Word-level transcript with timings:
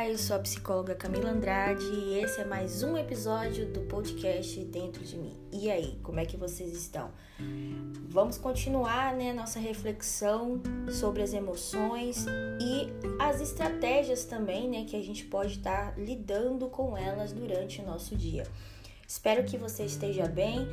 Olá, 0.00 0.08
eu 0.08 0.16
sou 0.16 0.34
a 0.36 0.38
psicóloga 0.38 0.94
Camila 0.94 1.28
Andrade 1.28 1.84
e 1.84 2.20
esse 2.20 2.40
é 2.40 2.44
mais 2.46 2.82
um 2.82 2.96
episódio 2.96 3.66
do 3.66 3.80
podcast 3.80 4.58
Dentro 4.64 5.04
de 5.04 5.14
mim. 5.18 5.36
E 5.52 5.70
aí, 5.70 6.00
como 6.02 6.18
é 6.18 6.24
que 6.24 6.38
vocês 6.38 6.72
estão? 6.72 7.10
Vamos 8.08 8.38
continuar 8.38 9.14
né, 9.14 9.34
nossa 9.34 9.60
reflexão 9.60 10.62
sobre 10.90 11.20
as 11.20 11.34
emoções 11.34 12.24
e 12.58 12.88
as 13.18 13.42
estratégias 13.42 14.24
também 14.24 14.70
né, 14.70 14.86
que 14.88 14.96
a 14.96 15.02
gente 15.02 15.26
pode 15.26 15.58
estar 15.58 15.94
lidando 15.98 16.66
com 16.68 16.96
elas 16.96 17.30
durante 17.34 17.82
o 17.82 17.84
nosso 17.84 18.16
dia. 18.16 18.44
Espero 19.06 19.44
que 19.44 19.58
você 19.58 19.84
esteja 19.84 20.26
bem. 20.26 20.66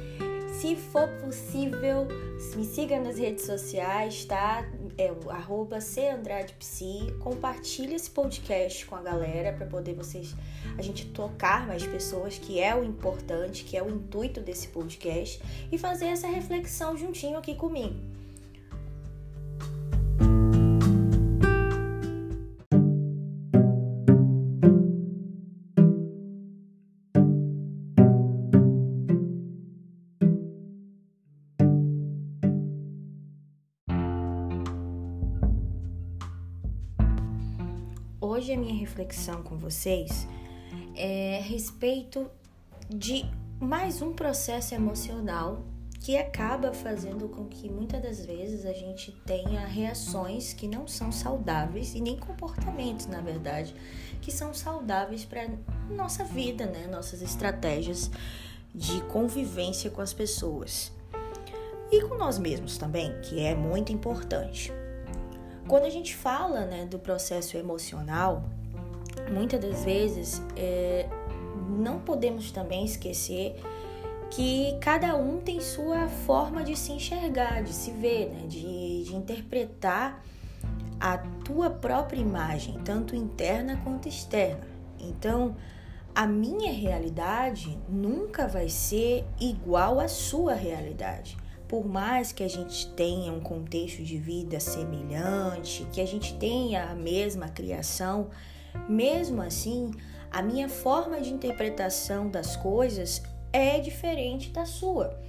Se 0.54 0.74
for 0.78 1.10
possível, 1.26 2.08
me 2.56 2.64
siga 2.64 2.98
nas 2.98 3.18
redes 3.18 3.46
sociais, 3.46 4.24
tá? 4.24 4.66
É 4.98 5.12
o 5.12 5.30
arroba 5.30 5.78
Psi. 5.78 7.14
Compartilhe 7.20 7.94
esse 7.94 8.10
podcast 8.10 8.84
com 8.88 8.96
a 8.96 9.02
galera 9.02 9.54
para 9.54 9.68
poder 9.68 9.94
vocês 9.94 10.36
a 10.76 10.82
gente 10.82 11.06
tocar 11.08 11.68
mais 11.68 11.86
pessoas, 11.86 12.40
que 12.40 12.60
é 12.60 12.76
o 12.76 12.84
importante, 12.84 13.64
que 13.64 13.78
é 13.78 13.84
o 13.84 13.90
intuito 13.90 14.42
desse 14.42 14.70
podcast, 14.70 15.40
e 15.72 15.78
fazer 15.78 16.08
essa 16.08 16.28
reflexão 16.28 16.98
juntinho 16.98 17.38
aqui 17.38 17.54
comigo. 17.54 18.17
Hoje 38.38 38.54
a 38.54 38.58
minha 38.58 38.76
reflexão 38.76 39.42
com 39.42 39.58
vocês 39.58 40.28
é 40.96 41.40
a 41.40 41.42
respeito 41.42 42.30
de 42.88 43.26
mais 43.60 44.00
um 44.00 44.14
processo 44.14 44.76
emocional 44.76 45.66
que 46.02 46.16
acaba 46.16 46.72
fazendo 46.72 47.28
com 47.30 47.46
que 47.46 47.68
muitas 47.68 48.00
das 48.00 48.24
vezes 48.24 48.64
a 48.64 48.74
gente 48.74 49.12
tenha 49.26 49.66
reações 49.66 50.54
que 50.54 50.68
não 50.68 50.88
são 50.88 51.12
saudáveis 51.12 51.96
e 51.96 52.00
nem 52.00 52.16
comportamentos, 52.16 53.08
na 53.08 53.22
verdade, 53.22 53.74
que 54.22 54.32
são 54.32 54.54
saudáveis 54.54 55.26
para 55.26 55.50
nossa 55.90 56.24
vida, 56.24 56.68
né? 56.68 56.86
Nossas 56.86 57.24
estratégias 57.24 58.12
de 58.72 59.02
convivência 59.06 59.90
com 59.90 60.00
as 60.00 60.14
pessoas 60.14 60.92
e 61.92 62.04
com 62.04 62.14
nós 62.14 62.38
mesmos 62.38 62.78
também, 62.78 63.20
que 63.22 63.40
é 63.40 63.56
muito 63.56 63.92
importante. 63.92 64.72
Quando 65.68 65.84
a 65.84 65.90
gente 65.90 66.16
fala 66.16 66.62
né, 66.66 66.86
do 66.86 66.98
processo 66.98 67.58
emocional, 67.58 68.44
muitas 69.30 69.60
das 69.60 69.84
vezes 69.84 70.42
é, 70.56 71.10
não 71.78 72.00
podemos 72.00 72.52
também 72.52 72.86
esquecer 72.86 73.60
que 74.30 74.78
cada 74.80 75.16
um 75.18 75.40
tem 75.40 75.60
sua 75.60 76.08
forma 76.08 76.64
de 76.64 76.76
se 76.78 76.94
enxergar, 76.94 77.64
de 77.64 77.74
se 77.74 77.92
ver, 77.92 78.30
né, 78.30 78.48
de, 78.48 79.04
de 79.04 79.16
interpretar 79.16 80.24
a 81.00 81.18
tua 81.18 81.70
própria 81.70 82.20
imagem, 82.20 82.80
tanto 82.86 83.14
interna 83.14 83.80
quanto 83.84 84.08
externa. 84.08 84.66
Então, 84.98 85.56
a 86.16 86.26
minha 86.26 86.72
realidade 86.72 87.78
nunca 87.90 88.48
vai 88.48 88.70
ser 88.70 89.26
igual 89.40 90.00
à 90.00 90.08
sua 90.08 90.54
realidade 90.54 91.38
por 91.68 91.86
mais 91.86 92.32
que 92.32 92.44
a 92.44 92.48
gente 92.48 92.88
tenha 92.94 93.32
um 93.32 93.40
contexto 93.40 94.02
de 94.04 94.18
vida 94.18 94.60
semelhante, 94.60 95.86
que 95.92 96.00
a 96.00 96.08
gente 96.08 96.34
tenha 96.36 96.86
a 96.86 96.96
mesma 96.96 97.50
criação, 97.50 98.30
mesmo 98.88 99.42
assim, 99.42 99.92
a 100.32 100.42
minha 100.42 100.70
forma 100.70 101.20
de 101.20 101.34
interpretação 101.34 102.30
das 102.30 102.56
coisas 102.56 103.22
é 103.52 103.80
diferente 103.80 104.50
da 104.50 104.66
sua. 104.66 105.20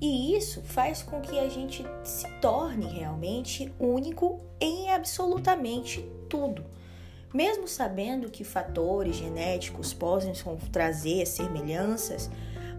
E 0.00 0.36
isso 0.36 0.62
faz 0.62 1.02
com 1.02 1.20
que 1.20 1.38
a 1.38 1.48
gente 1.48 1.84
se 2.02 2.28
torne 2.40 2.86
realmente 2.86 3.72
único 3.78 4.40
em 4.60 4.90
absolutamente 4.90 6.04
tudo. 6.28 6.64
Mesmo 7.32 7.66
sabendo 7.66 8.28
que 8.28 8.44
fatores 8.44 9.16
genéticos 9.16 9.94
podem 9.94 10.32
trazer 10.70 11.24
semelhanças, 11.26 12.28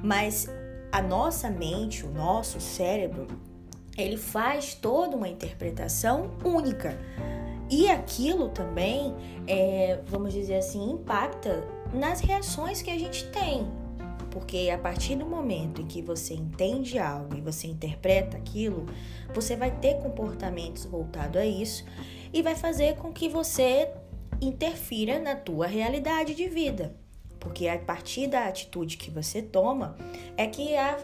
mas 0.02 0.48
a 0.94 1.02
nossa 1.02 1.50
mente, 1.50 2.06
o 2.06 2.12
nosso 2.12 2.62
cérebro, 2.62 3.26
ele 3.98 4.16
faz 4.16 4.76
toda 4.76 5.18
uma 5.18 5.28
interpretação 5.28 6.30
única. 6.46 6.96
E 7.68 7.90
aquilo 7.90 8.50
também, 8.50 9.16
é, 9.48 10.00
vamos 10.06 10.34
dizer 10.34 10.58
assim, 10.58 10.92
impacta 10.92 11.68
nas 11.92 12.20
reações 12.20 12.84
que 12.84 12.92
a 12.92 13.00
gente 13.00 13.26
tem. 13.30 13.68
Porque 14.30 14.70
a 14.72 14.78
partir 14.78 15.16
do 15.16 15.26
momento 15.26 15.82
em 15.82 15.88
que 15.88 16.00
você 16.00 16.36
entende 16.36 17.00
algo 17.00 17.36
e 17.36 17.42
você 17.42 17.66
interpreta 17.66 18.38
aquilo, 18.38 18.86
você 19.34 19.56
vai 19.56 19.72
ter 19.72 19.96
comportamentos 19.96 20.86
voltados 20.86 21.42
a 21.42 21.46
isso 21.46 21.84
e 22.32 22.44
vai 22.44 22.54
fazer 22.54 22.98
com 22.98 23.12
que 23.12 23.28
você 23.28 23.90
interfira 24.40 25.18
na 25.18 25.36
tua 25.36 25.66
realidade 25.66 26.36
de 26.36 26.48
vida 26.48 27.03
porque 27.44 27.68
a 27.68 27.78
partir 27.78 28.28
da 28.28 28.48
atitude 28.48 28.96
que 28.96 29.12
você 29.12 29.42
toma 29.42 29.98
é 30.38 30.48
que 30.48 30.76
há 30.78 30.98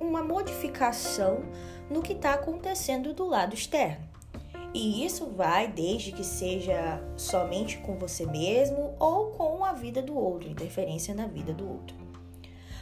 uma 0.00 0.24
modificação 0.24 1.44
no 1.90 2.02
que 2.02 2.14
está 2.14 2.32
acontecendo 2.32 3.12
do 3.12 3.26
lado 3.26 3.54
externo. 3.54 4.04
E 4.72 5.04
isso 5.04 5.26
vai 5.26 5.68
desde 5.68 6.12
que 6.12 6.24
seja 6.24 7.00
somente 7.16 7.78
com 7.78 7.96
você 7.96 8.26
mesmo 8.26 8.94
ou 8.98 9.26
com 9.32 9.64
a 9.64 9.72
vida 9.72 10.02
do 10.02 10.18
outro, 10.18 10.50
interferência 10.50 11.14
na 11.14 11.26
vida 11.26 11.52
do 11.52 11.68
outro. 11.68 11.96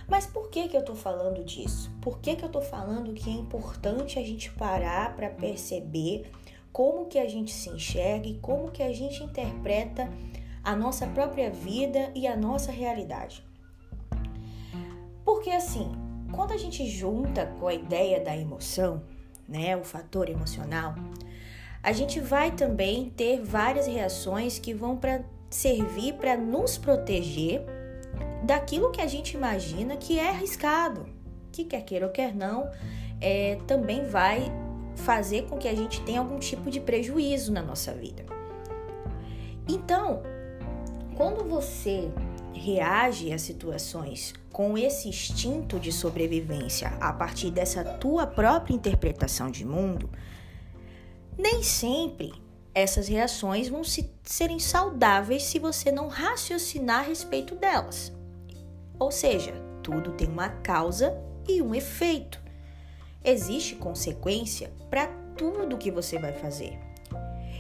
Mas 0.09 0.27
por 0.27 0.49
que, 0.49 0.69
que 0.69 0.77
eu 0.77 0.81
estou 0.81 0.97
falando 0.97 1.45
disso? 1.45 1.91
Por 2.01 2.19
que, 2.21 2.37
que 2.37 2.45
eu 2.45 2.49
estou 2.49 2.63
falando 2.63 3.13
que 3.13 3.29
é 3.29 3.33
importante 3.33 4.19
a 4.19 4.23
gente 4.23 4.51
parar 4.53 5.17
para 5.17 5.31
perceber 5.31 6.31
como 6.73 7.07
que 7.07 7.19
a 7.19 7.29
gente 7.29 7.53
se 7.53 7.71
enxerga 7.71 8.29
e 8.29 8.39
como 8.39 8.71
que 8.71 8.83
a 8.83 8.93
gente 8.93 9.23
interpreta 9.23 10.11
a 10.65 10.75
nossa 10.75 11.07
própria 11.07 11.51
vida 11.51 12.11
e 12.15 12.27
a 12.27 12.35
nossa 12.35 12.73
realidade. 12.73 13.45
Porque 15.25 15.51
assim, 15.51 15.93
quando 16.33 16.53
a 16.53 16.57
gente 16.57 16.87
junta 16.89 17.47
com 17.61 17.69
a 17.69 17.75
ideia 17.75 18.21
da 18.21 18.37
emoção, 18.37 19.03
né, 19.49 19.77
o 19.77 19.85
fator 19.85 20.29
emocional, 20.29 20.95
a 21.83 21.93
gente 21.93 22.19
vai 22.19 22.51
também 22.51 23.11
ter 23.11 23.43
várias 23.43 23.87
reações 23.87 24.59
que 24.59 24.73
vão 24.73 24.97
para 24.97 25.23
servir 25.51 26.15
para 26.15 26.37
nos 26.37 26.79
proteger 26.79 27.65
daquilo 28.43 28.91
que 28.91 29.01
a 29.01 29.07
gente 29.07 29.37
imagina 29.37 29.97
que 29.97 30.19
é 30.19 30.31
arriscado, 30.31 31.07
que 31.53 31.65
quer 31.65 31.83
queira 31.83 32.07
ou 32.07 32.13
quer 32.13 32.35
não, 32.35 32.71
é, 33.21 33.59
também 33.67 34.07
vai 34.07 34.51
fazer 34.97 35.43
com 35.43 35.57
que 35.57 35.69
a 35.69 35.75
gente 35.75 36.01
tenha 36.03 36.21
algum 36.21 36.39
tipo 36.39 36.71
de 36.71 36.81
prejuízo 36.81 37.53
na 37.53 37.63
nossa 37.63 37.93
vida. 37.93 38.25
Então, 39.69 40.23
quando 41.17 41.45
você 41.45 42.11
reage 42.53 43.33
a 43.33 43.39
situações 43.39 44.35
com 44.53 44.77
esse 44.79 45.09
instinto 45.09 45.79
de 45.79 45.91
sobrevivência 45.91 46.89
a 47.01 47.13
partir 47.13 47.51
dessa 47.51 47.85
tua 47.85 48.27
própria 48.27 48.75
interpretação 48.75 49.51
de 49.51 49.65
mundo, 49.65 50.11
nem 51.37 51.63
sempre 51.63 52.33
essas 52.75 53.07
reações 53.07 53.69
vão 53.69 53.85
se, 53.85 54.11
serem 54.25 54.59
saudáveis 54.59 55.45
se 55.45 55.59
você 55.59 55.93
não 55.93 56.09
raciocinar 56.09 57.01
a 57.01 57.09
respeito 57.09 57.55
delas. 57.55 58.13
Ou 58.99 59.11
seja, 59.11 59.53
tudo 59.83 60.13
tem 60.13 60.29
uma 60.29 60.49
causa 60.49 61.17
e 61.49 61.63
um 61.63 61.75
efeito. 61.75 62.43
Existe 63.23 63.77
consequência 63.77 64.73
para 64.91 65.07
tudo 65.37 65.79
que 65.79 65.91
você 65.91 66.19
vai 66.19 66.33
fazer. 66.33 66.79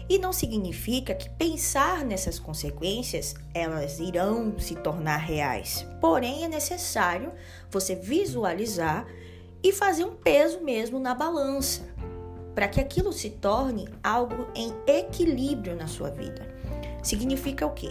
E 0.08 0.18
não 0.18 0.32
significa 0.32 1.14
que 1.14 1.30
pensar 1.30 2.04
nessas 2.04 2.38
consequências 2.38 3.34
elas 3.54 3.98
irão 3.98 4.58
se 4.58 4.74
tornar 4.74 5.16
reais. 5.16 5.86
Porém, 6.00 6.44
é 6.44 6.48
necessário 6.48 7.32
você 7.70 7.94
visualizar 7.94 9.06
e 9.62 9.72
fazer 9.72 10.04
um 10.04 10.14
peso 10.14 10.60
mesmo 10.60 10.98
na 10.98 11.14
balança, 11.14 11.82
para 12.54 12.68
que 12.68 12.80
aquilo 12.80 13.12
se 13.12 13.30
torne 13.30 13.88
algo 14.02 14.46
em 14.54 14.74
equilíbrio 14.86 15.74
na 15.74 15.86
sua 15.86 16.10
vida. 16.10 16.46
Significa 17.02 17.66
o 17.66 17.72
quê? 17.72 17.90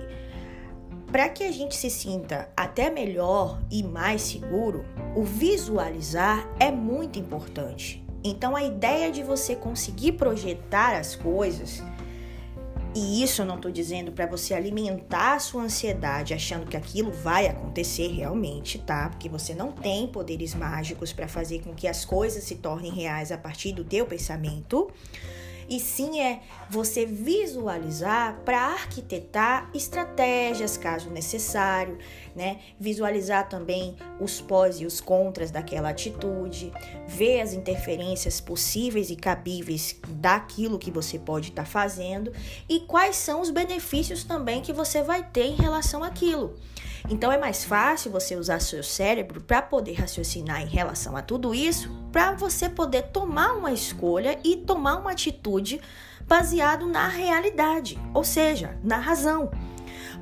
Para 1.12 1.30
que 1.30 1.44
a 1.44 1.51
gente 1.51 1.75
se 1.75 1.89
sinta 1.89 2.50
até 2.56 2.89
melhor 2.89 3.60
e 3.71 3.83
mais 3.83 4.21
seguro, 4.21 4.86
o 5.15 5.24
visualizar 5.24 6.48
é 6.60 6.71
muito 6.71 7.18
importante. 7.18 8.04
Então, 8.24 8.56
a 8.56 8.63
ideia 8.63 9.12
de 9.12 9.21
você 9.21 9.56
conseguir 9.56 10.13
projetar 10.13 10.95
as 10.95 11.15
coisas 11.15 11.83
e 12.95 13.24
isso 13.24 13.42
eu 13.42 13.45
não 13.45 13.56
estou 13.56 13.72
dizendo 13.72 14.12
para 14.12 14.28
você 14.28 14.54
alimentar 14.54 15.36
a 15.36 15.40
sua 15.40 15.63
ansiedade 15.63 16.34
achando 16.34 16.68
que 16.68 16.78
aquilo 16.78 17.12
vai 17.12 17.48
acontecer 17.48 18.07
realmente, 18.07 18.78
tá? 18.78 19.10
Porque 19.10 19.28
você 19.28 19.56
não 19.56 19.72
tem 19.72 20.07
poderes 20.07 20.54
mágicos 20.54 21.12
para 21.12 21.28
fazer 21.28 21.62
com 21.63 21.74
que 21.74 21.88
as 21.88 22.06
coisas 22.06 22.44
se 22.44 22.56
tornem 22.56 22.92
reais 22.92 23.31
a 23.31 23.38
partir 23.38 23.74
do 23.74 23.84
teu 23.84 24.06
pensamento. 24.06 24.92
E 25.69 25.80
sim 25.80 26.19
é 26.19 26.42
você 26.69 27.06
visualizar 27.06 28.39
para 28.45 28.60
arquitetar 28.60 29.69
estratégias 29.74 30.77
caso 30.77 31.10
necessário, 31.10 31.98
né? 32.36 32.60
Visualizar 32.80 33.48
também 33.48 33.95
os 34.19 34.42
pós 34.42 34.80
e 34.80 34.86
os 34.86 35.00
contras 35.00 35.51
daquela 35.51 35.89
atitude, 35.89 36.71
ver 37.07 37.42
as 37.42 37.54
interferências 37.54 38.42
possíveis 38.42 39.10
e 39.10 39.15
cabíveis 39.15 39.95
daquilo 40.07 40.80
que 40.80 40.92
você 40.92 41.19
pode 41.19 41.50
estar 41.50 41.63
tá 41.63 41.69
fazendo 41.69 42.31
e 42.68 42.81
quais 42.81 43.15
são 43.15 43.42
os 43.42 43.50
benefícios 43.50 44.24
também 44.24 44.62
que 44.62 44.74
você 44.74 45.01
vai 45.01 45.24
ter 45.24 45.45
em 45.45 45.56
relação 45.56 46.04
àquilo. 46.04 46.56
Então 47.09 47.31
é 47.31 47.38
mais 47.38 47.65
fácil 47.65 48.11
você 48.11 48.35
usar 48.35 48.59
seu 48.59 48.81
cérebro 48.81 49.41
para 49.41 49.61
poder 49.61 49.94
raciocinar 49.94 50.61
em 50.61 50.67
relação 50.67 51.17
a 51.17 51.21
tudo 51.21 51.53
isso, 51.53 51.89
para 52.11 52.31
você 52.33 52.69
poder 52.69 53.03
tomar 53.03 53.53
uma 53.53 53.73
escolha 53.73 54.39
e 54.44 54.55
tomar 54.55 54.97
uma 54.97 55.11
atitude 55.11 55.81
baseado 56.25 56.88
na 56.88 57.07
realidade, 57.07 58.00
ou 58.13 58.23
seja, 58.23 58.77
na 58.81 58.97
razão. 58.97 59.51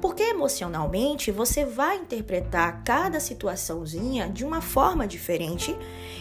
Porque 0.02 0.24
emocionalmente 0.24 1.32
você 1.32 1.64
vai 1.64 1.98
interpretar 1.98 2.84
cada 2.84 3.20
situaçãozinha 3.20 4.28
de 4.28 4.44
uma 4.44 4.60
forma 4.60 5.06
diferente 5.06 5.78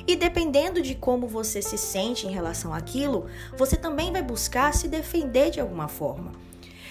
e 0.06 0.14
dependendo 0.14 0.82
de 0.82 0.94
como 0.94 1.26
você 1.26 1.62
se 1.62 1.78
sente 1.78 2.26
em 2.26 2.30
relação 2.30 2.74
àquilo, 2.74 3.26
você 3.56 3.76
também 3.76 4.12
vai 4.12 4.22
buscar 4.22 4.74
se 4.74 4.86
defender 4.88 5.50
de 5.50 5.60
alguma 5.60 5.88
forma. 5.88 6.32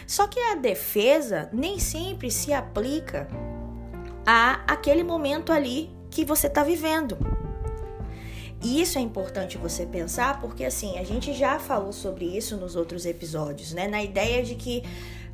Só 0.07 0.25
que 0.25 0.39
a 0.39 0.55
defesa 0.55 1.47
nem 1.53 1.77
sempre 1.77 2.31
se 2.31 2.51
aplica 2.51 3.27
a 4.25 4.61
aquele 4.67 5.03
momento 5.03 5.51
ali 5.51 5.89
que 6.09 6.25
você 6.25 6.47
está 6.47 6.63
vivendo. 6.63 7.17
E 8.61 8.81
isso 8.81 8.97
é 8.97 9.01
importante 9.01 9.57
você 9.57 9.85
pensar, 9.85 10.41
porque 10.41 10.65
assim, 10.65 10.97
a 10.97 11.03
gente 11.03 11.33
já 11.33 11.59
falou 11.59 11.93
sobre 11.93 12.25
isso 12.25 12.57
nos 12.57 12.75
outros 12.75 13.05
episódios, 13.05 13.71
né? 13.71 13.87
Na 13.87 14.03
ideia 14.03 14.43
de 14.43 14.55
que 14.55 14.83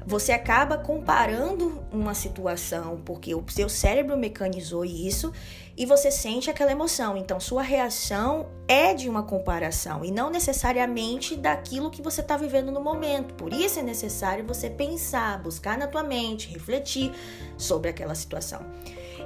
você 0.06 0.32
acaba 0.32 0.78
comparando 0.78 1.84
uma 1.92 2.14
situação, 2.14 3.02
porque 3.04 3.34
o 3.34 3.44
seu 3.48 3.68
cérebro 3.68 4.16
mecanizou 4.16 4.86
isso 4.86 5.34
e 5.76 5.86
você 5.86 6.12
sente 6.12 6.50
aquela 6.50 6.72
emoção. 6.72 7.18
Então, 7.18 7.40
sua 7.40 7.64
reação 7.64 8.48
é 8.68 8.94
de 8.94 9.10
uma 9.10 9.24
comparação 9.24 10.06
e 10.06 10.12
não 10.12 10.30
necessariamente 10.30 11.36
daquilo 11.36 11.90
que 11.90 12.02
você 12.02 12.22
está 12.22 12.38
vivendo 12.38 12.72
no 12.72 12.82
momento. 12.82 13.34
Por 13.34 13.52
isso 13.52 13.80
é 13.80 13.84
necessário 13.84 14.46
você 14.46 14.70
pensar, 14.70 15.42
buscar 15.42 15.78
na 15.78 15.88
tua 15.88 16.04
mente, 16.04 16.50
refletir 16.50 17.12
sobre 17.58 17.90
aquela 17.90 18.14
situação. 18.14 18.62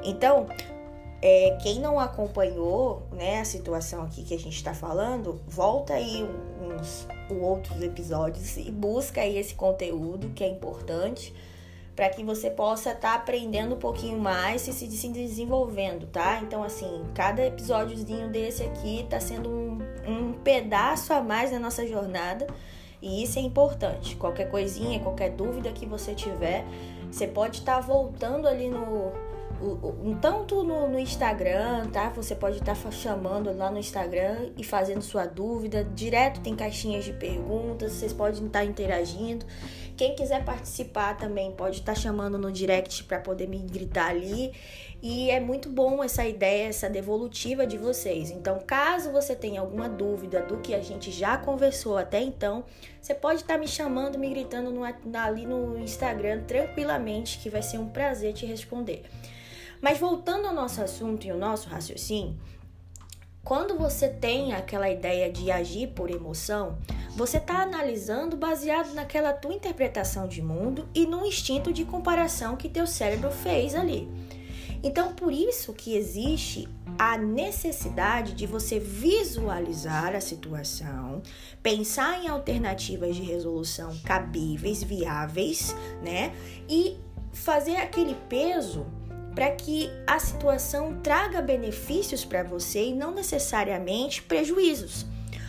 Então, 0.04 0.48
é, 1.22 1.58
quem 1.62 1.80
não 1.80 2.00
acompanhou 2.00 3.04
né, 3.12 3.42
a 3.42 3.46
situação 3.46 4.04
aqui 4.04 4.24
que 4.24 4.34
a 4.34 4.40
gente 4.40 4.56
está 4.56 4.74
falando, 4.74 5.42
volta 5.48 5.94
aí 5.94 6.24
uns, 6.62 7.08
outros 7.30 7.82
episódios 7.84 8.58
e 8.58 8.72
busca 8.72 9.22
aí 9.22 9.38
esse 9.38 9.54
conteúdo 9.54 10.30
que 10.30 10.44
é 10.44 10.48
importante 10.48 11.34
para 11.96 12.10
que 12.10 12.24
você 12.24 12.50
possa 12.50 12.92
estar 12.92 13.10
tá 13.10 13.16
aprendendo 13.16 13.76
um 13.76 13.78
pouquinho 13.78 14.18
mais 14.18 14.68
e 14.68 14.74
se, 14.74 14.90
se 14.90 15.10
desenvolvendo, 15.10 16.08
tá? 16.08 16.40
Então, 16.42 16.64
assim, 16.64 17.04
cada 17.14 17.46
episódiozinho 17.46 18.30
desse 18.30 18.64
aqui 18.64 19.02
está 19.02 19.20
sendo 19.20 19.50
um, 19.50 19.78
um 20.08 20.34
pedaço 20.34 21.14
a 21.14 21.22
mais 21.22 21.52
da 21.52 21.60
nossa 21.60 21.86
jornada 21.86 22.48
e 23.02 23.22
isso 23.22 23.38
é 23.38 23.42
importante. 23.42 24.16
Qualquer 24.16 24.50
coisinha, 24.50 25.00
qualquer 25.00 25.32
dúvida 25.32 25.72
que 25.72 25.86
você 25.86 26.16
tiver, 26.16 26.66
você 27.12 27.28
pode 27.28 27.60
estar 27.60 27.76
tá 27.76 27.82
voltando 27.82 28.48
ali 28.48 28.70
no 28.70 29.12
tanto 30.22 30.64
no, 30.64 30.88
no, 30.88 31.00
Instagram, 31.00 31.88
tá? 31.88 32.10
Você 32.10 32.36
pode 32.36 32.58
estar 32.58 32.76
tá 32.76 32.92
chamando 32.92 33.56
lá 33.56 33.70
no 33.70 33.78
Instagram 33.78 34.52
e 34.58 34.64
fazendo 34.64 35.02
sua 35.02 35.26
dúvida. 35.26 35.84
Direto 35.84 36.42
tem 36.42 36.56
caixinhas 36.56 37.06
de 37.06 37.14
perguntas, 37.14 37.94
vocês 37.94 38.14
podem 38.14 38.46
estar 38.46 38.60
tá 38.60 38.66
interagindo. 38.66 39.46
Quem 39.98 40.16
quiser 40.16 40.46
participar 40.46 41.18
também 41.18 41.52
pode 41.52 41.80
estar 41.80 41.94
tá 41.94 42.00
chamando 42.00 42.38
no 42.38 42.52
direct 42.52 43.04
para 43.04 43.20
poder 43.20 43.48
me 43.48 43.60
gritar 43.60 44.10
ali. 44.10 44.54
E 45.02 45.30
é 45.30 45.40
muito 45.40 45.70
bom 45.70 46.04
essa 46.04 46.26
ideia, 46.26 46.68
essa 46.68 46.90
devolutiva 46.90 47.66
de 47.66 47.78
vocês. 47.78 48.32
Então, 48.32 48.60
caso 48.66 49.12
você 49.12 49.34
tenha 49.36 49.62
alguma 49.62 49.88
dúvida 49.88 50.42
do 50.42 50.58
que 50.58 50.74
a 50.74 50.82
gente 50.82 51.10
já 51.10 51.38
conversou 51.38 51.98
até 51.98 52.22
então, 52.22 52.66
você 53.02 53.14
pode 53.14 53.42
estar 53.42 53.54
tá 53.54 53.60
me 53.60 53.68
chamando, 53.68 54.18
me 54.18 54.30
gritando 54.30 54.72
no, 54.72 54.84
ali 54.84 55.46
no 55.46 55.78
Instagram 55.80 56.44
tranquilamente, 56.44 57.40
que 57.40 57.50
vai 57.50 57.62
ser 57.62 57.78
um 57.78 57.88
prazer 57.88 58.34
te 58.34 58.46
responder. 58.46 59.04
Mas 59.82 59.98
voltando 59.98 60.48
ao 60.48 60.54
nosso 60.54 60.82
assunto 60.82 61.26
e 61.26 61.30
ao 61.30 61.38
nosso 61.38 61.70
raciocínio, 61.70 62.38
quando 63.44 63.78
você 63.78 64.10
tem 64.10 64.54
aquela 64.54 64.90
ideia 64.90 65.32
de 65.32 65.50
agir 65.50 65.88
por 65.88 66.12
emoção, 66.12 66.78
você 67.16 67.38
está 67.38 67.64
analisando 67.64 68.38
baseado 68.38 68.94
naquela 68.94 69.34
tua 69.34 69.54
interpretação 69.54 70.28
de 70.28 70.42
mundo 70.42 70.88
e 70.94 71.06
no 71.06 71.26
instinto 71.26 71.74
de 71.74 71.86
comparação 71.86 72.56
que 72.56 72.70
teu 72.70 72.86
cérebro 72.86 73.32
fez 73.32 73.74
ali. 73.74 74.08
Então, 74.84 75.14
por 75.14 75.34
isso 75.34 75.74
que 75.74 75.96
existe 75.96 76.70
a 76.98 77.18
necessidade 77.18 78.34
de 78.34 78.46
você 78.46 78.80
visualizar 78.80 80.16
a 80.16 80.22
situação, 80.22 81.22
pensar 81.62 82.24
em 82.24 82.28
alternativas 82.28 83.16
de 83.16 83.22
resolução 83.22 83.98
cabíveis, 84.06 84.84
viáveis, 84.84 85.76
né? 86.02 86.34
E 86.70 86.98
fazer 87.34 87.78
aquele 87.78 88.16
peso 88.30 88.86
para 89.40 89.52
que 89.52 89.90
a 90.06 90.20
situação 90.20 91.00
traga 91.02 91.42
benefícios 91.42 92.26
para 92.26 92.44
você 92.44 92.88
e 92.88 92.94
não 92.94 93.16
necessariamente 93.16 94.22
prejuízos. 94.22 95.06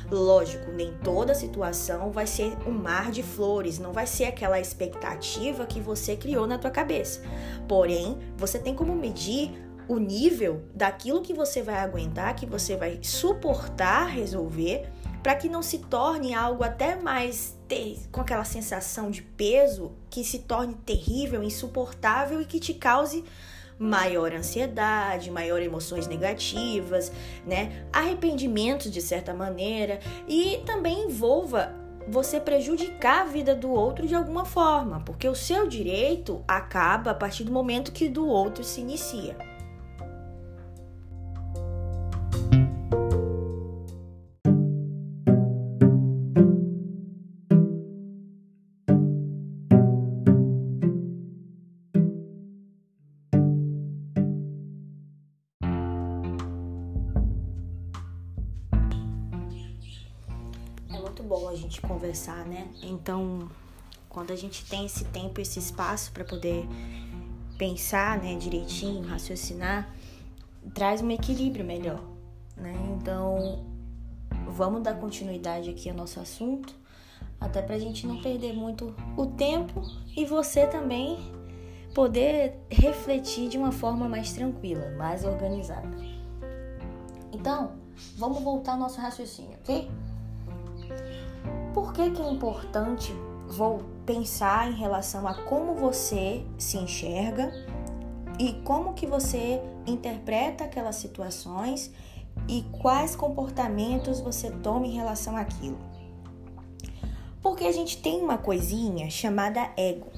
Lógico, 0.08 0.70
nem 0.70 0.92
toda 1.02 1.34
situação 1.34 2.12
vai 2.12 2.24
ser 2.24 2.56
um 2.64 2.70
mar 2.70 3.10
de 3.10 3.24
flores, 3.24 3.80
não 3.80 3.92
vai 3.92 4.06
ser 4.06 4.26
aquela 4.26 4.60
expectativa 4.60 5.66
que 5.66 5.80
você 5.80 6.14
criou 6.14 6.46
na 6.46 6.56
tua 6.56 6.70
cabeça. 6.70 7.20
Porém, 7.66 8.16
você 8.36 8.60
tem 8.60 8.76
como 8.76 8.94
medir 8.94 9.50
o 9.88 9.98
nível 9.98 10.62
daquilo 10.72 11.20
que 11.20 11.34
você 11.34 11.60
vai 11.60 11.80
aguentar, 11.80 12.36
que 12.36 12.46
você 12.46 12.76
vai 12.76 13.00
suportar 13.02 14.04
resolver, 14.06 14.88
para 15.20 15.34
que 15.34 15.48
não 15.48 15.64
se 15.64 15.78
torne 15.78 16.32
algo 16.32 16.62
até 16.62 16.94
mais 16.94 17.58
ter, 17.66 17.98
com 18.12 18.20
aquela 18.20 18.44
sensação 18.44 19.10
de 19.10 19.22
peso 19.22 19.90
que 20.08 20.22
se 20.22 20.38
torne 20.38 20.74
terrível, 20.86 21.42
insuportável 21.42 22.40
e 22.40 22.44
que 22.44 22.60
te 22.60 22.72
cause 22.72 23.24
maior 23.80 24.34
ansiedade, 24.34 25.30
maior 25.30 25.62
emoções 25.62 26.06
negativas, 26.06 27.10
né? 27.46 27.86
Arrependimentos 27.90 28.90
de 28.90 29.00
certa 29.00 29.32
maneira 29.32 30.00
e 30.28 30.60
também 30.66 31.06
envolva 31.06 31.74
você 32.06 32.38
prejudicar 32.38 33.22
a 33.22 33.24
vida 33.24 33.54
do 33.54 33.70
outro 33.70 34.06
de 34.06 34.14
alguma 34.14 34.44
forma, 34.44 35.00
porque 35.00 35.26
o 35.26 35.34
seu 35.34 35.66
direito 35.66 36.44
acaba 36.46 37.12
a 37.12 37.14
partir 37.14 37.44
do 37.44 37.52
momento 37.52 37.92
que 37.92 38.08
do 38.08 38.26
outro 38.26 38.62
se 38.62 38.82
inicia. 38.82 39.49
Conversar, 62.10 62.44
né? 62.44 62.68
Então, 62.82 63.48
quando 64.08 64.32
a 64.32 64.36
gente 64.36 64.64
tem 64.66 64.86
esse 64.86 65.04
tempo, 65.06 65.40
esse 65.40 65.58
espaço 65.58 66.10
para 66.12 66.24
poder 66.24 66.66
pensar, 67.56 68.18
né, 68.18 68.34
direitinho, 68.34 69.06
raciocinar, 69.06 69.88
traz 70.74 71.00
um 71.00 71.10
equilíbrio 71.10 71.64
melhor, 71.64 72.02
né? 72.56 72.74
Então, 72.96 73.64
vamos 74.48 74.82
dar 74.82 74.94
continuidade 74.94 75.70
aqui 75.70 75.88
ao 75.88 75.96
nosso 75.96 76.18
assunto, 76.18 76.74
até 77.40 77.62
pra 77.62 77.78
gente 77.78 78.06
não 78.06 78.20
perder 78.20 78.54
muito 78.54 78.94
o 79.16 79.26
tempo 79.26 79.82
e 80.16 80.24
você 80.24 80.66
também 80.66 81.18
poder 81.94 82.58
refletir 82.70 83.48
de 83.48 83.56
uma 83.56 83.72
forma 83.72 84.08
mais 84.08 84.32
tranquila, 84.32 84.90
mais 84.96 85.24
organizada. 85.24 85.96
Então, 87.32 87.72
vamos 88.16 88.42
voltar 88.42 88.72
ao 88.72 88.78
nosso 88.78 89.00
raciocínio, 89.00 89.56
ok? 89.62 89.88
Por 91.74 91.92
que, 91.92 92.10
que 92.10 92.20
é 92.20 92.28
importante 92.28 93.14
vou 93.46 93.82
pensar 94.04 94.70
em 94.70 94.74
relação 94.74 95.26
a 95.26 95.34
como 95.34 95.74
você 95.74 96.44
se 96.58 96.76
enxerga 96.76 97.52
e 98.38 98.54
como 98.64 98.94
que 98.94 99.06
você 99.06 99.60
interpreta 99.86 100.64
aquelas 100.64 100.96
situações 100.96 101.92
e 102.48 102.64
quais 102.80 103.14
comportamentos 103.14 104.20
você 104.20 104.50
toma 104.50 104.86
em 104.86 104.92
relação 104.92 105.36
àquilo? 105.36 105.78
Porque 107.42 107.64
a 107.64 107.72
gente 107.72 107.98
tem 107.98 108.20
uma 108.20 108.36
coisinha 108.36 109.08
chamada 109.08 109.70
ego. 109.76 110.08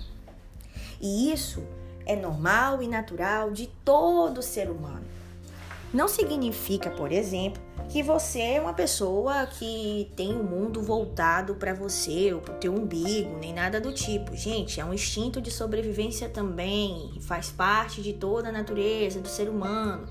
E 1.01 1.33
isso 1.33 1.63
é 2.07 2.17
normal 2.17 2.83
e 2.83 2.89
natural 2.89 3.51
de 3.51 3.67
todo 3.85 4.43
ser 4.43 4.71
humano. 4.71 5.12
Não 5.93 6.09
significa, 6.09 6.91
por 6.91 7.13
exemplo, 7.13 7.63
que 7.91 8.03
você 8.03 8.41
é 8.41 8.61
uma 8.61 8.73
pessoa 8.73 9.47
que 9.47 10.11
tem 10.17 10.35
o 10.35 10.43
mundo 10.43 10.81
voltado 10.81 11.55
para 11.57 11.75
você, 11.75 12.33
ou 12.33 12.41
pro 12.41 12.55
teu 12.55 12.73
umbigo, 12.73 13.37
nem 13.39 13.53
nada 13.53 13.79
do 13.79 13.93
tipo. 13.93 14.35
Gente, 14.35 14.81
é 14.81 14.85
um 14.85 14.95
instinto 14.95 15.41
de 15.41 15.51
sobrevivência 15.51 16.31
também, 16.31 17.13
faz 17.21 17.51
parte 17.51 18.01
de 18.01 18.15
toda 18.15 18.49
a 18.49 18.53
natureza 18.53 19.21
do 19.21 19.29
ser 19.29 19.51
humano. 19.51 20.07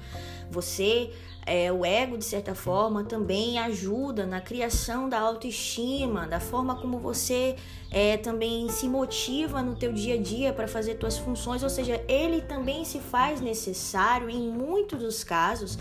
Você 0.51 1.11
é, 1.45 1.71
o 1.71 1.83
ego, 1.83 2.17
de 2.17 2.25
certa 2.25 2.53
forma, 2.53 3.03
também 3.03 3.57
ajuda 3.57 4.25
na 4.25 4.39
criação 4.39 5.09
da 5.09 5.19
autoestima, 5.19 6.27
da 6.27 6.39
forma 6.39 6.75
como 6.75 6.99
você 6.99 7.55
é, 7.89 8.17
também 8.17 8.69
se 8.69 8.87
motiva 8.87 9.61
no 9.61 9.75
teu 9.75 9.91
dia 9.91 10.15
a 10.15 10.17
dia 10.17 10.53
para 10.53 10.67
fazer 10.67 10.95
tuas 10.95 11.17
funções, 11.17 11.63
ou 11.63 11.69
seja, 11.69 12.03
ele 12.07 12.41
também 12.41 12.85
se 12.85 12.99
faz 12.99 13.41
necessário 13.41 14.29
em 14.29 14.49
muitos 14.49 14.99
dos 14.99 15.23
casos 15.23 15.77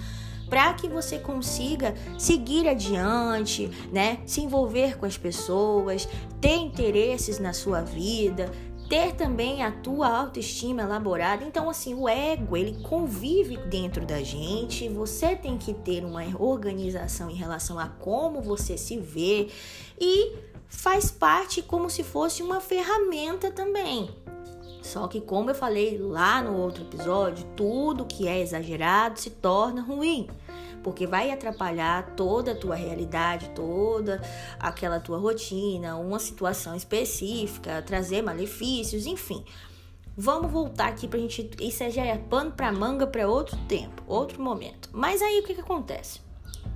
para 0.48 0.74
que 0.74 0.88
você 0.88 1.16
consiga 1.16 1.94
seguir 2.18 2.66
adiante, 2.66 3.70
né? 3.92 4.18
Se 4.26 4.40
envolver 4.40 4.98
com 4.98 5.06
as 5.06 5.16
pessoas, 5.16 6.08
ter 6.40 6.56
interesses 6.56 7.38
na 7.38 7.52
sua 7.52 7.82
vida, 7.82 8.50
ter 8.90 9.14
também 9.14 9.62
a 9.62 9.70
tua 9.70 10.08
autoestima 10.08 10.82
elaborada. 10.82 11.44
Então, 11.44 11.70
assim, 11.70 11.94
o 11.94 12.08
ego, 12.08 12.56
ele 12.56 12.82
convive 12.82 13.56
dentro 13.56 14.04
da 14.04 14.20
gente. 14.20 14.88
Você 14.88 15.36
tem 15.36 15.56
que 15.56 15.72
ter 15.72 16.04
uma 16.04 16.24
organização 16.36 17.30
em 17.30 17.36
relação 17.36 17.78
a 17.78 17.86
como 17.86 18.42
você 18.42 18.76
se 18.76 18.98
vê 18.98 19.48
e 19.98 20.34
faz 20.66 21.08
parte 21.08 21.62
como 21.62 21.88
se 21.88 22.02
fosse 22.02 22.42
uma 22.42 22.60
ferramenta 22.60 23.52
também. 23.52 24.10
Só 24.82 25.06
que, 25.06 25.20
como 25.20 25.50
eu 25.50 25.54
falei 25.54 25.96
lá 25.96 26.42
no 26.42 26.56
outro 26.56 26.82
episódio, 26.82 27.46
tudo 27.54 28.04
que 28.04 28.26
é 28.26 28.40
exagerado 28.40 29.20
se 29.20 29.30
torna 29.30 29.82
ruim 29.82 30.26
porque 30.82 31.06
vai 31.06 31.30
atrapalhar 31.30 32.14
toda 32.16 32.52
a 32.52 32.54
tua 32.54 32.74
realidade, 32.74 33.50
toda 33.50 34.20
aquela 34.58 35.00
tua 35.00 35.18
rotina, 35.18 35.96
uma 35.96 36.18
situação 36.18 36.74
específica, 36.74 37.82
trazer 37.82 38.22
malefícios, 38.22 39.06
enfim. 39.06 39.44
Vamos 40.16 40.50
voltar 40.50 40.88
aqui 40.88 41.08
pra 41.08 41.18
gente. 41.18 41.50
Isso 41.60 41.88
já 41.90 42.04
é 42.04 42.18
pano 42.18 42.52
pra 42.52 42.72
manga 42.72 43.06
para 43.06 43.28
outro 43.28 43.56
tempo, 43.68 44.02
outro 44.06 44.42
momento. 44.42 44.90
Mas 44.92 45.22
aí 45.22 45.40
o 45.40 45.44
que, 45.44 45.54
que 45.54 45.60
acontece? 45.60 46.20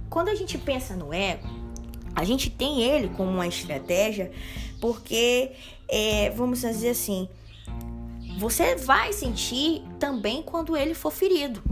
Quando 0.09 0.29
a 0.29 0.35
gente 0.35 0.57
pensa 0.57 0.95
no 0.95 1.13
ego, 1.13 1.47
a 2.15 2.25
gente 2.25 2.49
tem 2.49 2.83
ele 2.83 3.09
como 3.09 3.31
uma 3.31 3.47
estratégia, 3.47 4.31
porque, 4.81 5.53
é, 5.89 6.31
vamos 6.31 6.61
dizer 6.61 6.91
assim, 6.91 7.29
você 8.39 8.77
vai 8.77 9.13
sentir 9.13 9.83
também 9.99 10.43
quando 10.43 10.77
ele 10.77 10.95
for 10.95 11.11
ferido. 11.11 11.63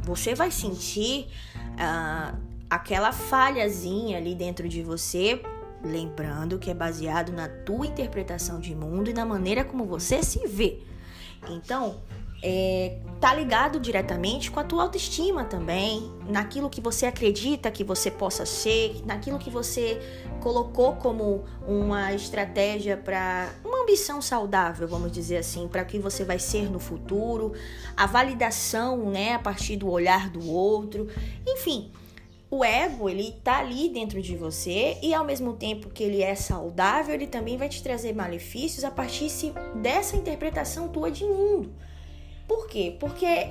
Você 0.00 0.34
vai 0.34 0.50
sentir 0.50 1.28
ah, 1.78 2.34
aquela 2.68 3.12
falhazinha 3.12 4.18
ali 4.18 4.34
dentro 4.34 4.68
de 4.68 4.82
você, 4.82 5.40
lembrando 5.82 6.58
que 6.58 6.70
é 6.70 6.74
baseado 6.74 7.32
na 7.32 7.48
tua 7.48 7.86
interpretação 7.86 8.60
de 8.60 8.74
mundo 8.74 9.08
e 9.08 9.14
na 9.14 9.24
maneira 9.24 9.64
como 9.64 9.84
você 9.84 10.22
se 10.22 10.46
vê. 10.46 10.82
Então, 11.48 11.96
é, 12.42 12.98
tá 13.20 13.34
ligado 13.34 13.80
diretamente 13.80 14.50
com 14.50 14.60
a 14.60 14.64
tua 14.64 14.84
autoestima 14.84 15.44
também, 15.44 16.12
naquilo 16.28 16.70
que 16.70 16.80
você 16.80 17.06
acredita 17.06 17.70
que 17.70 17.82
você 17.82 18.10
possa 18.10 18.46
ser, 18.46 19.02
naquilo 19.04 19.38
que 19.38 19.50
você 19.50 20.00
colocou 20.40 20.94
como 20.96 21.44
uma 21.66 22.12
estratégia 22.12 22.96
para 22.96 23.50
ambição 23.88 24.20
saudável, 24.20 24.86
vamos 24.86 25.10
dizer 25.10 25.38
assim, 25.38 25.66
para 25.66 25.82
que 25.82 25.98
você 25.98 26.22
vai 26.22 26.38
ser 26.38 26.70
no 26.70 26.78
futuro, 26.78 27.54
a 27.96 28.06
validação, 28.06 29.10
né, 29.10 29.32
a 29.32 29.38
partir 29.38 29.76
do 29.76 29.88
olhar 29.88 30.28
do 30.28 30.46
outro, 30.50 31.08
enfim. 31.46 31.90
O 32.50 32.62
ego, 32.62 33.08
ele 33.08 33.32
tá 33.42 33.58
ali 33.58 33.88
dentro 33.88 34.20
de 34.20 34.36
você 34.36 34.98
e 35.02 35.14
ao 35.14 35.24
mesmo 35.24 35.54
tempo 35.54 35.88
que 35.88 36.02
ele 36.02 36.22
é 36.22 36.34
saudável, 36.34 37.14
ele 37.14 37.26
também 37.26 37.56
vai 37.56 37.68
te 37.68 37.82
trazer 37.82 38.14
malefícios 38.14 38.84
a 38.84 38.90
partir 38.90 39.30
dessa 39.76 40.16
interpretação 40.16 40.88
tua 40.88 41.10
de 41.10 41.24
mundo. 41.24 41.72
Por 42.46 42.66
quê? 42.66 42.94
Porque 43.00 43.50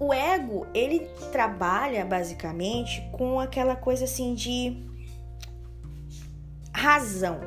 o 0.00 0.12
ego, 0.12 0.66
ele 0.74 1.00
trabalha 1.30 2.04
basicamente 2.04 3.02
com 3.12 3.38
aquela 3.38 3.76
coisa 3.76 4.04
assim 4.04 4.34
de 4.34 4.84
razão, 6.72 7.40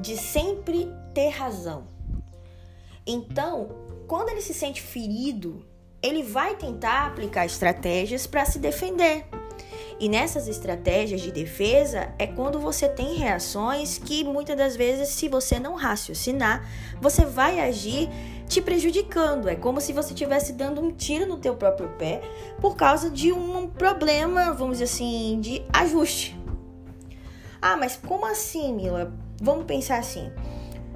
de 0.00 0.16
sempre 0.16 0.88
ter 1.16 1.30
razão. 1.30 1.88
Então, 3.06 3.70
quando 4.06 4.28
ele 4.28 4.42
se 4.42 4.52
sente 4.52 4.82
ferido, 4.82 5.64
ele 6.02 6.22
vai 6.22 6.54
tentar 6.56 7.06
aplicar 7.06 7.46
estratégias 7.46 8.26
para 8.26 8.44
se 8.44 8.58
defender. 8.58 9.24
E 9.98 10.10
nessas 10.10 10.46
estratégias 10.46 11.22
de 11.22 11.32
defesa 11.32 12.12
é 12.18 12.26
quando 12.26 12.60
você 12.60 12.86
tem 12.86 13.14
reações 13.14 13.96
que 13.96 14.24
muitas 14.24 14.58
das 14.58 14.76
vezes, 14.76 15.08
se 15.08 15.26
você 15.26 15.58
não 15.58 15.74
raciocinar, 15.74 16.68
você 17.00 17.24
vai 17.24 17.60
agir 17.60 18.10
te 18.46 18.60
prejudicando. 18.60 19.48
É 19.48 19.56
como 19.56 19.80
se 19.80 19.94
você 19.94 20.12
estivesse 20.12 20.52
dando 20.52 20.82
um 20.82 20.92
tiro 20.92 21.24
no 21.24 21.38
teu 21.38 21.56
próprio 21.56 21.88
pé 21.96 22.20
por 22.60 22.76
causa 22.76 23.08
de 23.08 23.32
um 23.32 23.66
problema, 23.70 24.52
vamos 24.52 24.80
dizer 24.80 24.84
assim, 24.84 25.40
de 25.40 25.64
ajuste. 25.72 26.38
Ah, 27.62 27.74
mas 27.74 27.96
como 27.96 28.26
assim, 28.26 28.74
Mila? 28.74 29.10
Vamos 29.40 29.64
pensar 29.64 29.98
assim. 29.98 30.30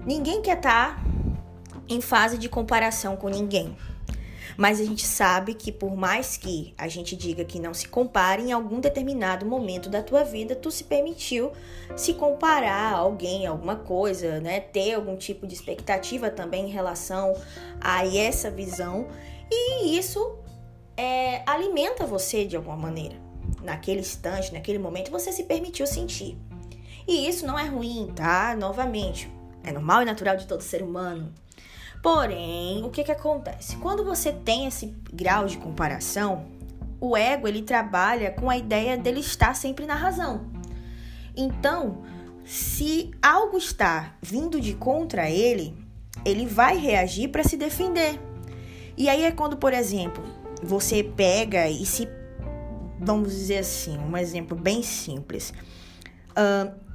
Ninguém 0.06 0.40
quer 0.40 0.56
estar 0.56 0.96
tá 0.96 1.10
em 1.88 2.00
fase 2.00 2.38
de 2.38 2.48
comparação 2.48 3.16
com 3.16 3.28
ninguém. 3.28 3.76
Mas 4.56 4.80
a 4.80 4.84
gente 4.84 5.06
sabe 5.06 5.54
que 5.54 5.72
por 5.72 5.96
mais 5.96 6.36
que 6.36 6.74
a 6.76 6.86
gente 6.86 7.16
diga 7.16 7.44
que 7.44 7.58
não 7.58 7.72
se 7.72 7.88
compare, 7.88 8.42
em 8.42 8.52
algum 8.52 8.80
determinado 8.80 9.46
momento 9.46 9.88
da 9.88 10.02
tua 10.02 10.22
vida, 10.22 10.54
tu 10.54 10.70
se 10.70 10.84
permitiu 10.84 11.52
se 11.96 12.14
comparar 12.14 12.92
a 12.92 12.98
alguém, 12.98 13.46
alguma 13.46 13.76
coisa, 13.76 14.40
né? 14.40 14.60
Ter 14.60 14.94
algum 14.94 15.16
tipo 15.16 15.46
de 15.46 15.54
expectativa 15.54 16.30
também 16.30 16.66
em 16.66 16.70
relação 16.70 17.34
a 17.80 18.06
essa 18.06 18.50
visão. 18.50 19.08
E 19.50 19.96
isso 19.96 20.38
é, 20.96 21.42
alimenta 21.46 22.04
você 22.04 22.44
de 22.44 22.56
alguma 22.56 22.76
maneira. 22.76 23.16
Naquele 23.62 24.00
instante, 24.00 24.52
naquele 24.52 24.78
momento, 24.78 25.10
você 25.10 25.32
se 25.32 25.44
permitiu 25.44 25.86
sentir. 25.86 26.36
E 27.08 27.26
isso 27.26 27.46
não 27.46 27.58
é 27.58 27.64
ruim, 27.64 28.12
tá? 28.14 28.54
Novamente, 28.54 29.28
é 29.64 29.72
normal 29.72 30.02
e 30.02 30.04
natural 30.04 30.36
de 30.36 30.46
todo 30.46 30.62
ser 30.62 30.82
humano. 30.82 31.32
Porém, 32.02 32.82
o 32.82 32.90
que, 32.90 33.04
que 33.04 33.12
acontece? 33.12 33.76
Quando 33.76 34.04
você 34.04 34.32
tem 34.32 34.66
esse 34.66 34.94
grau 35.12 35.46
de 35.46 35.58
comparação, 35.58 36.46
o 36.98 37.16
ego 37.16 37.46
ele 37.46 37.62
trabalha 37.62 38.30
com 38.30 38.48
a 38.48 38.56
ideia 38.56 38.96
dele 38.96 39.20
estar 39.20 39.54
sempre 39.54 39.86
na 39.86 39.94
razão. 39.94 40.50
Então, 41.36 42.02
se 42.44 43.10
algo 43.22 43.56
está 43.56 44.16
vindo 44.22 44.60
de 44.60 44.74
contra 44.74 45.30
ele, 45.30 45.74
ele 46.24 46.46
vai 46.46 46.76
reagir 46.76 47.28
para 47.28 47.44
se 47.44 47.56
defender. 47.56 48.18
E 48.96 49.08
aí 49.08 49.24
é 49.24 49.32
quando, 49.32 49.56
por 49.56 49.72
exemplo, 49.72 50.22
você 50.62 51.02
pega 51.02 51.68
e 51.68 51.86
se. 51.86 52.08
Vamos 52.98 53.32
dizer 53.32 53.58
assim, 53.58 53.98
um 53.98 54.16
exemplo 54.16 54.56
bem 54.56 54.82
simples. 54.82 55.54
Uh, 56.30 56.89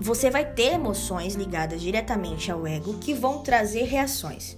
você 0.00 0.30
vai 0.30 0.46
ter 0.46 0.72
emoções 0.72 1.34
ligadas 1.34 1.82
diretamente 1.82 2.50
ao 2.50 2.66
ego 2.66 2.94
que 2.94 3.12
vão 3.12 3.42
trazer 3.42 3.82
reações. 3.82 4.56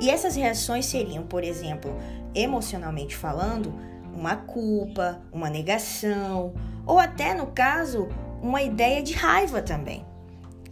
E 0.00 0.10
essas 0.10 0.34
reações 0.34 0.86
seriam, 0.86 1.24
por 1.24 1.44
exemplo, 1.44 1.94
emocionalmente 2.34 3.16
falando, 3.16 3.72
uma 4.12 4.34
culpa, 4.34 5.22
uma 5.32 5.48
negação, 5.48 6.54
ou 6.84 6.98
até 6.98 7.34
no 7.34 7.46
caso, 7.48 8.08
uma 8.42 8.62
ideia 8.62 9.00
de 9.00 9.12
raiva 9.12 9.62
também. 9.62 10.04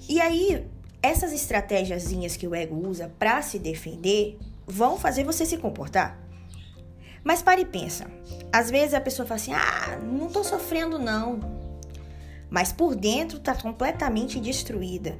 E 0.09 0.21
aí, 0.21 0.67
essas 1.01 1.33
estratégiazinhas 1.33 2.37
que 2.37 2.49
o 2.49 2.55
ego 2.55 2.89
usa 2.89 3.13
para 3.21 3.41
se 3.41 3.59
defender 3.59 4.37
vão 4.67 4.99
fazer 4.99 5.23
você 5.23 5.47
se 5.47 5.59
comportar. 5.59 6.19
Mas 7.23 7.41
pare 7.41 7.63
e 7.63 7.67
pensa. 7.67 8.11
Às 8.53 8.69
vezes 8.71 8.95
a 8.95 9.01
pessoa 9.01 9.27
fala 9.27 9.41
assim: 9.41 9.53
"Ah, 9.53 9.99
não 10.03 10.29
tô 10.29 10.43
sofrendo 10.43 10.99
não" 10.99 11.58
mas 12.51 12.73
por 12.73 12.95
dentro 12.95 13.39
está 13.39 13.55
completamente 13.55 14.41
destruída. 14.41 15.19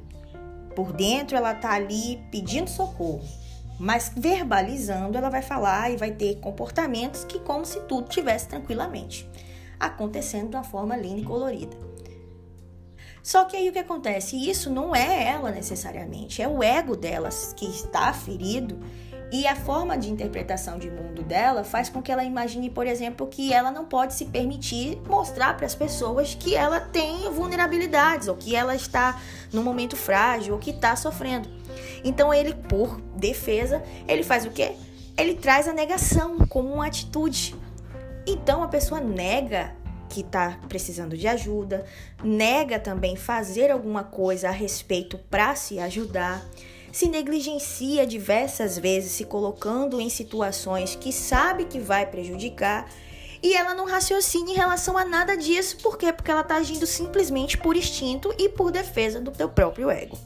Por 0.75 0.93
dentro 0.93 1.35
ela 1.35 1.53
está 1.53 1.73
ali 1.73 2.21
pedindo 2.31 2.69
socorro, 2.69 3.21
mas 3.79 4.11
verbalizando 4.15 5.17
ela 5.17 5.29
vai 5.29 5.41
falar 5.41 5.91
e 5.91 5.97
vai 5.97 6.11
ter 6.11 6.39
comportamentos 6.39 7.23
que 7.23 7.39
como 7.39 7.65
se 7.65 7.79
tudo 7.81 8.09
tivesse 8.09 8.47
tranquilamente 8.47 9.29
acontecendo 9.79 10.49
de 10.49 10.55
uma 10.57 10.63
forma 10.63 10.97
linda 10.97 11.21
e 11.21 11.25
colorida. 11.25 11.77
Só 13.23 13.45
que 13.45 13.55
aí 13.55 13.69
o 13.69 13.71
que 13.71 13.79
acontece? 13.79 14.35
Isso 14.49 14.69
não 14.69 14.95
é 14.95 15.23
ela 15.25 15.51
necessariamente, 15.51 16.41
é 16.41 16.47
o 16.47 16.63
ego 16.63 16.95
delas 16.95 17.53
que 17.53 17.65
está 17.65 18.11
ferido 18.13 18.79
e 19.31 19.45
a 19.45 19.55
forma 19.55 19.97
de 19.97 20.09
interpretação 20.09 20.79
de 20.79 20.89
mundo 20.89 21.21
dela 21.21 21.63
faz 21.63 21.87
com 21.87 22.01
que 22.01 22.11
ela 22.11 22.23
imagine, 22.23 22.69
por 22.69 22.87
exemplo, 22.87 23.27
que 23.27 23.53
ela 23.53 23.69
não 23.69 23.85
pode 23.85 24.15
se 24.15 24.25
permitir 24.25 24.99
mostrar 25.07 25.55
para 25.55 25.65
as 25.67 25.75
pessoas 25.75 26.33
que 26.33 26.55
ela 26.55 26.79
tem 26.79 27.31
vulnerabilidades, 27.31 28.27
ou 28.27 28.35
que 28.35 28.55
ela 28.55 28.75
está 28.75 29.21
num 29.53 29.63
momento 29.63 29.95
frágil, 29.95 30.53
ou 30.53 30.59
que 30.59 30.71
está 30.71 30.95
sofrendo. 30.95 31.47
Então 32.03 32.33
ele, 32.33 32.53
por 32.53 32.99
defesa, 33.15 33.83
ele 34.07 34.23
faz 34.23 34.45
o 34.45 34.49
quê? 34.49 34.73
Ele 35.15 35.35
traz 35.35 35.67
a 35.67 35.73
negação 35.73 36.39
como 36.47 36.73
uma 36.73 36.87
atitude. 36.87 37.55
Então 38.25 38.63
a 38.63 38.67
pessoa 38.67 38.99
nega 38.99 39.75
que 40.09 40.21
está 40.21 40.57
precisando 40.67 41.15
de 41.15 41.27
ajuda, 41.27 41.85
nega 42.23 42.79
também 42.79 43.15
fazer 43.15 43.69
alguma 43.69 44.03
coisa 44.03 44.49
a 44.49 44.51
respeito 44.51 45.19
para 45.29 45.53
se 45.55 45.79
ajudar, 45.79 46.43
se 46.91 47.07
negligencia 47.07 48.05
diversas 48.05 48.77
vezes, 48.77 49.11
se 49.11 49.25
colocando 49.25 49.99
em 49.99 50.09
situações 50.09 50.95
que 50.95 51.11
sabe 51.11 51.65
que 51.65 51.79
vai 51.79 52.05
prejudicar 52.05 52.89
e 53.41 53.53
ela 53.53 53.73
não 53.73 53.85
raciocina 53.85 54.51
em 54.51 54.55
relação 54.55 54.97
a 54.97 55.05
nada 55.05 55.37
disso, 55.37 55.77
por 55.77 55.97
quê? 55.97 56.11
Porque 56.11 56.29
ela 56.29 56.41
está 56.41 56.55
agindo 56.55 56.85
simplesmente 56.85 57.57
por 57.57 57.75
instinto 57.75 58.33
e 58.37 58.49
por 58.49 58.71
defesa 58.71 59.21
do 59.21 59.31
teu 59.31 59.47
próprio 59.47 59.89
ego. 59.89 60.17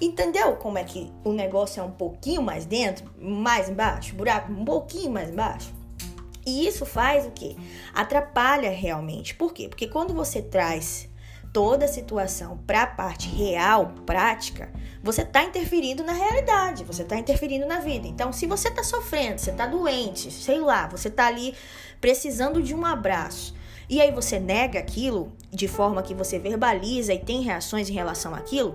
Entendeu 0.00 0.56
como 0.56 0.76
é 0.76 0.84
que 0.84 1.10
o 1.24 1.32
negócio 1.32 1.80
é 1.80 1.82
um 1.82 1.90
pouquinho 1.90 2.42
mais 2.42 2.66
dentro, 2.66 3.10
mais 3.18 3.68
embaixo, 3.68 4.14
buraco 4.14 4.52
um 4.52 4.64
pouquinho 4.64 5.10
mais 5.10 5.30
embaixo? 5.30 5.72
E 6.44 6.66
isso 6.66 6.84
faz 6.84 7.26
o 7.26 7.30
quê? 7.30 7.56
Atrapalha 7.94 8.70
realmente. 8.70 9.34
Por 9.34 9.54
quê? 9.54 9.68
Porque 9.68 9.86
quando 9.86 10.12
você 10.12 10.42
traz 10.42 11.08
toda 11.54 11.84
a 11.84 11.88
situação 11.88 12.58
para 12.66 12.82
a 12.82 12.86
parte 12.86 13.28
real, 13.28 13.94
prática, 14.04 14.72
você 15.00 15.22
está 15.22 15.44
interferindo 15.44 16.02
na 16.02 16.12
realidade, 16.12 16.82
você 16.82 17.02
está 17.02 17.16
interferindo 17.16 17.64
na 17.64 17.78
vida. 17.78 18.08
Então, 18.08 18.32
se 18.32 18.44
você 18.44 18.68
está 18.68 18.82
sofrendo, 18.82 19.38
você 19.38 19.52
está 19.52 19.64
doente, 19.64 20.32
sei 20.32 20.58
lá, 20.58 20.88
você 20.88 21.06
está 21.06 21.28
ali 21.28 21.54
precisando 22.00 22.60
de 22.60 22.74
um 22.74 22.84
abraço, 22.84 23.54
e 23.88 24.00
aí 24.00 24.10
você 24.10 24.40
nega 24.40 24.80
aquilo 24.80 25.32
de 25.48 25.68
forma 25.68 26.02
que 26.02 26.12
você 26.12 26.40
verbaliza 26.40 27.14
e 27.14 27.20
tem 27.20 27.42
reações 27.42 27.88
em 27.88 27.92
relação 27.92 28.34
àquilo, 28.34 28.74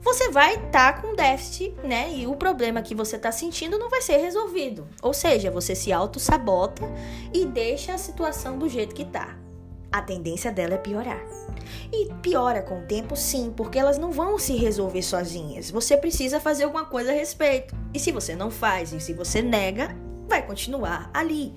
você 0.00 0.30
vai 0.30 0.54
estar 0.56 0.94
tá 0.94 1.00
com 1.00 1.14
déficit, 1.14 1.76
né? 1.84 2.12
E 2.12 2.26
o 2.26 2.34
problema 2.34 2.82
que 2.82 2.94
você 2.94 3.14
está 3.14 3.30
sentindo 3.30 3.78
não 3.78 3.88
vai 3.88 4.02
ser 4.02 4.16
resolvido. 4.16 4.88
Ou 5.00 5.14
seja, 5.14 5.48
você 5.48 5.76
se 5.76 5.92
auto-sabota 5.92 6.82
e 7.32 7.44
deixa 7.44 7.94
a 7.94 7.98
situação 7.98 8.58
do 8.58 8.68
jeito 8.68 8.94
que 8.96 9.02
está. 9.02 9.36
A 9.90 10.02
tendência 10.02 10.52
dela 10.52 10.74
é 10.74 10.78
piorar. 10.78 11.20
E 11.92 12.12
piora 12.22 12.62
com 12.62 12.80
o 12.80 12.86
tempo, 12.86 13.16
sim, 13.16 13.52
porque 13.56 13.78
elas 13.78 13.98
não 13.98 14.12
vão 14.12 14.38
se 14.38 14.54
resolver 14.54 15.02
sozinhas. 15.02 15.70
Você 15.70 15.96
precisa 15.96 16.38
fazer 16.38 16.64
alguma 16.64 16.84
coisa 16.84 17.10
a 17.10 17.14
respeito. 17.14 17.74
E 17.94 17.98
se 17.98 18.12
você 18.12 18.36
não 18.36 18.50
faz 18.50 18.92
e 18.92 19.00
se 19.00 19.14
você 19.14 19.40
nega, 19.40 19.96
vai 20.28 20.46
continuar 20.46 21.10
ali. 21.14 21.54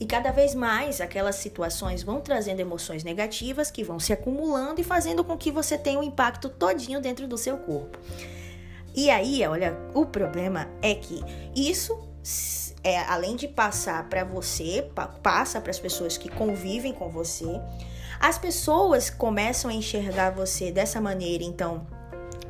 E 0.00 0.06
cada 0.06 0.30
vez 0.30 0.54
mais 0.54 1.00
aquelas 1.00 1.36
situações 1.36 2.02
vão 2.02 2.20
trazendo 2.20 2.60
emoções 2.60 3.02
negativas 3.02 3.70
que 3.70 3.82
vão 3.82 3.98
se 3.98 4.12
acumulando 4.12 4.80
e 4.80 4.84
fazendo 4.84 5.24
com 5.24 5.36
que 5.36 5.50
você 5.50 5.76
tenha 5.76 5.98
um 5.98 6.04
impacto 6.04 6.48
todinho 6.48 7.00
dentro 7.00 7.26
do 7.26 7.36
seu 7.36 7.58
corpo. 7.58 7.98
E 8.94 9.10
aí, 9.10 9.44
olha, 9.46 9.76
o 9.94 10.06
problema 10.06 10.68
é 10.82 10.94
que 10.94 11.20
isso 11.54 11.98
é, 12.82 12.98
além 13.00 13.36
de 13.36 13.48
passar 13.48 14.08
para 14.08 14.24
você, 14.24 14.88
passa 15.22 15.60
para 15.60 15.70
as 15.70 15.78
pessoas 15.78 16.16
que 16.16 16.28
convivem 16.28 16.92
com 16.92 17.08
você. 17.08 17.60
As 18.20 18.38
pessoas 18.38 19.10
começam 19.10 19.70
a 19.70 19.74
enxergar 19.74 20.30
você 20.30 20.70
dessa 20.70 21.00
maneira, 21.00 21.44
então 21.44 21.86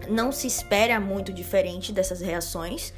não 0.09 0.33
se 0.33 0.47
espera 0.47 0.99
muito 1.01 1.33
diferente 1.33 1.93
dessas 1.93 2.21
reações. 2.21 2.93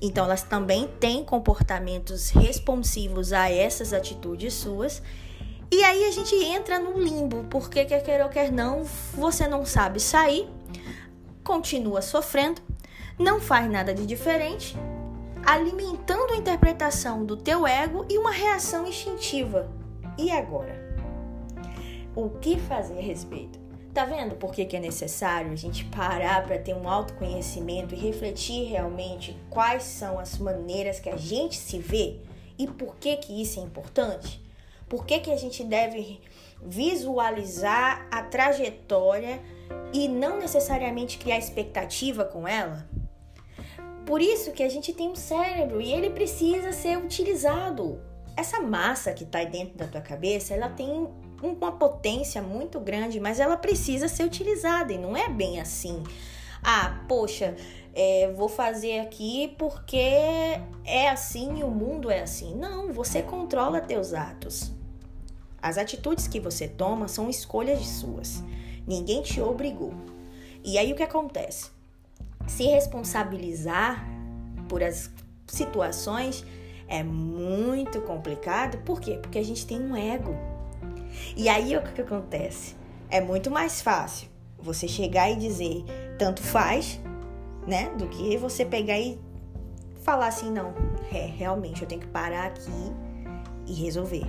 Então, 0.00 0.24
elas 0.24 0.42
também 0.42 0.88
têm 0.98 1.24
comportamentos 1.24 2.30
responsivos 2.30 3.32
a 3.32 3.50
essas 3.50 3.92
atitudes 3.92 4.52
suas. 4.52 5.00
E 5.70 5.82
aí 5.84 6.04
a 6.04 6.10
gente 6.10 6.34
entra 6.34 6.78
no 6.78 7.00
limbo, 7.00 7.44
porque 7.48 7.84
quer 7.84 8.02
queira 8.02 8.24
ou 8.24 8.30
quer 8.30 8.52
não, 8.52 8.84
você 9.14 9.48
não 9.48 9.64
sabe 9.64 10.00
sair, 10.00 10.46
continua 11.42 12.02
sofrendo, 12.02 12.60
não 13.18 13.40
faz 13.40 13.70
nada 13.70 13.94
de 13.94 14.04
diferente, 14.04 14.76
alimentando 15.44 16.32
a 16.32 16.36
interpretação 16.36 17.24
do 17.24 17.36
teu 17.36 17.66
ego 17.66 18.06
e 18.08 18.18
uma 18.18 18.30
reação 18.30 18.86
instintiva. 18.86 19.70
E 20.18 20.30
agora? 20.30 20.74
O 22.14 22.30
que 22.30 22.58
fazer 22.58 22.98
a 22.98 23.02
respeito? 23.02 23.60
Tá 23.92 24.04
vendo 24.04 24.36
por 24.36 24.52
que, 24.52 24.64
que 24.64 24.76
é 24.76 24.80
necessário 24.80 25.52
a 25.52 25.56
gente 25.56 25.84
parar 25.86 26.44
para 26.46 26.58
ter 26.58 26.74
um 26.74 26.88
autoconhecimento 26.88 27.94
e 27.94 27.98
refletir 27.98 28.64
realmente 28.64 29.36
quais 29.50 29.82
são 29.82 30.18
as 30.18 30.38
maneiras 30.38 30.98
que 30.98 31.10
a 31.10 31.16
gente 31.16 31.56
se 31.56 31.78
vê 31.78 32.20
e 32.58 32.66
por 32.66 32.96
que, 32.96 33.16
que 33.16 33.42
isso 33.42 33.60
é 33.60 33.62
importante? 33.62 34.40
Por 34.88 35.04
que, 35.04 35.18
que 35.20 35.30
a 35.30 35.36
gente 35.36 35.64
deve 35.64 36.20
visualizar 36.62 38.06
a 38.10 38.22
trajetória 38.22 39.40
e 39.92 40.06
não 40.06 40.38
necessariamente 40.38 41.18
criar 41.18 41.38
expectativa 41.38 42.24
com 42.24 42.46
ela? 42.46 42.88
Por 44.06 44.20
isso 44.20 44.52
que 44.52 44.62
a 44.62 44.68
gente 44.68 44.92
tem 44.92 45.08
um 45.08 45.14
cérebro 45.14 45.80
e 45.80 45.92
ele 45.92 46.10
precisa 46.10 46.72
ser 46.72 46.98
utilizado. 46.98 48.00
Essa 48.36 48.60
massa 48.60 49.12
que 49.12 49.24
está 49.24 49.44
dentro 49.44 49.76
da 49.76 49.86
tua 49.86 50.00
cabeça, 50.00 50.54
ela 50.54 50.68
tem 50.68 51.08
uma 51.42 51.72
potência 51.72 52.40
muito 52.40 52.80
grande, 52.80 53.20
mas 53.20 53.40
ela 53.40 53.56
precisa 53.56 54.08
ser 54.08 54.24
utilizada 54.24 54.92
e 54.92 54.98
não 54.98 55.16
é 55.16 55.28
bem 55.28 55.60
assim. 55.60 56.02
Ah, 56.62 57.04
poxa, 57.08 57.56
é, 57.92 58.32
vou 58.36 58.48
fazer 58.48 59.00
aqui 59.00 59.54
porque 59.58 59.98
é 60.84 61.08
assim 61.10 61.58
e 61.58 61.64
o 61.64 61.70
mundo 61.70 62.10
é 62.10 62.20
assim. 62.20 62.54
Não, 62.54 62.92
você 62.92 63.22
controla 63.22 63.80
teus 63.80 64.14
atos. 64.14 64.72
As 65.60 65.76
atitudes 65.78 66.28
que 66.28 66.40
você 66.40 66.68
toma 66.68 67.08
são 67.08 67.28
escolhas 67.28 67.80
suas. 67.86 68.42
Ninguém 68.86 69.22
te 69.22 69.40
obrigou. 69.40 69.92
E 70.64 70.78
aí 70.78 70.92
o 70.92 70.96
que 70.96 71.02
acontece? 71.02 71.71
Se 72.46 72.64
responsabilizar 72.64 74.06
por 74.68 74.82
as 74.82 75.10
situações 75.46 76.44
é 76.88 77.02
muito 77.02 78.00
complicado. 78.02 78.78
Por 78.78 79.00
quê? 79.00 79.18
Porque 79.20 79.38
a 79.38 79.44
gente 79.44 79.66
tem 79.66 79.80
um 79.80 79.96
ego. 79.96 80.34
E 81.36 81.48
aí 81.48 81.76
o 81.76 81.82
que, 81.82 81.92
que 81.92 82.00
acontece? 82.02 82.74
É 83.10 83.20
muito 83.20 83.50
mais 83.50 83.80
fácil 83.80 84.28
você 84.58 84.86
chegar 84.86 85.30
e 85.30 85.36
dizer 85.36 85.84
tanto 86.18 86.42
faz, 86.42 87.00
né? 87.66 87.90
Do 87.96 88.06
que 88.08 88.36
você 88.36 88.64
pegar 88.64 88.98
e 88.98 89.18
falar 90.02 90.28
assim, 90.28 90.50
não, 90.50 90.74
é, 91.12 91.26
realmente 91.26 91.82
eu 91.82 91.88
tenho 91.88 92.00
que 92.00 92.06
parar 92.08 92.46
aqui 92.46 92.92
e 93.66 93.72
resolver. 93.74 94.26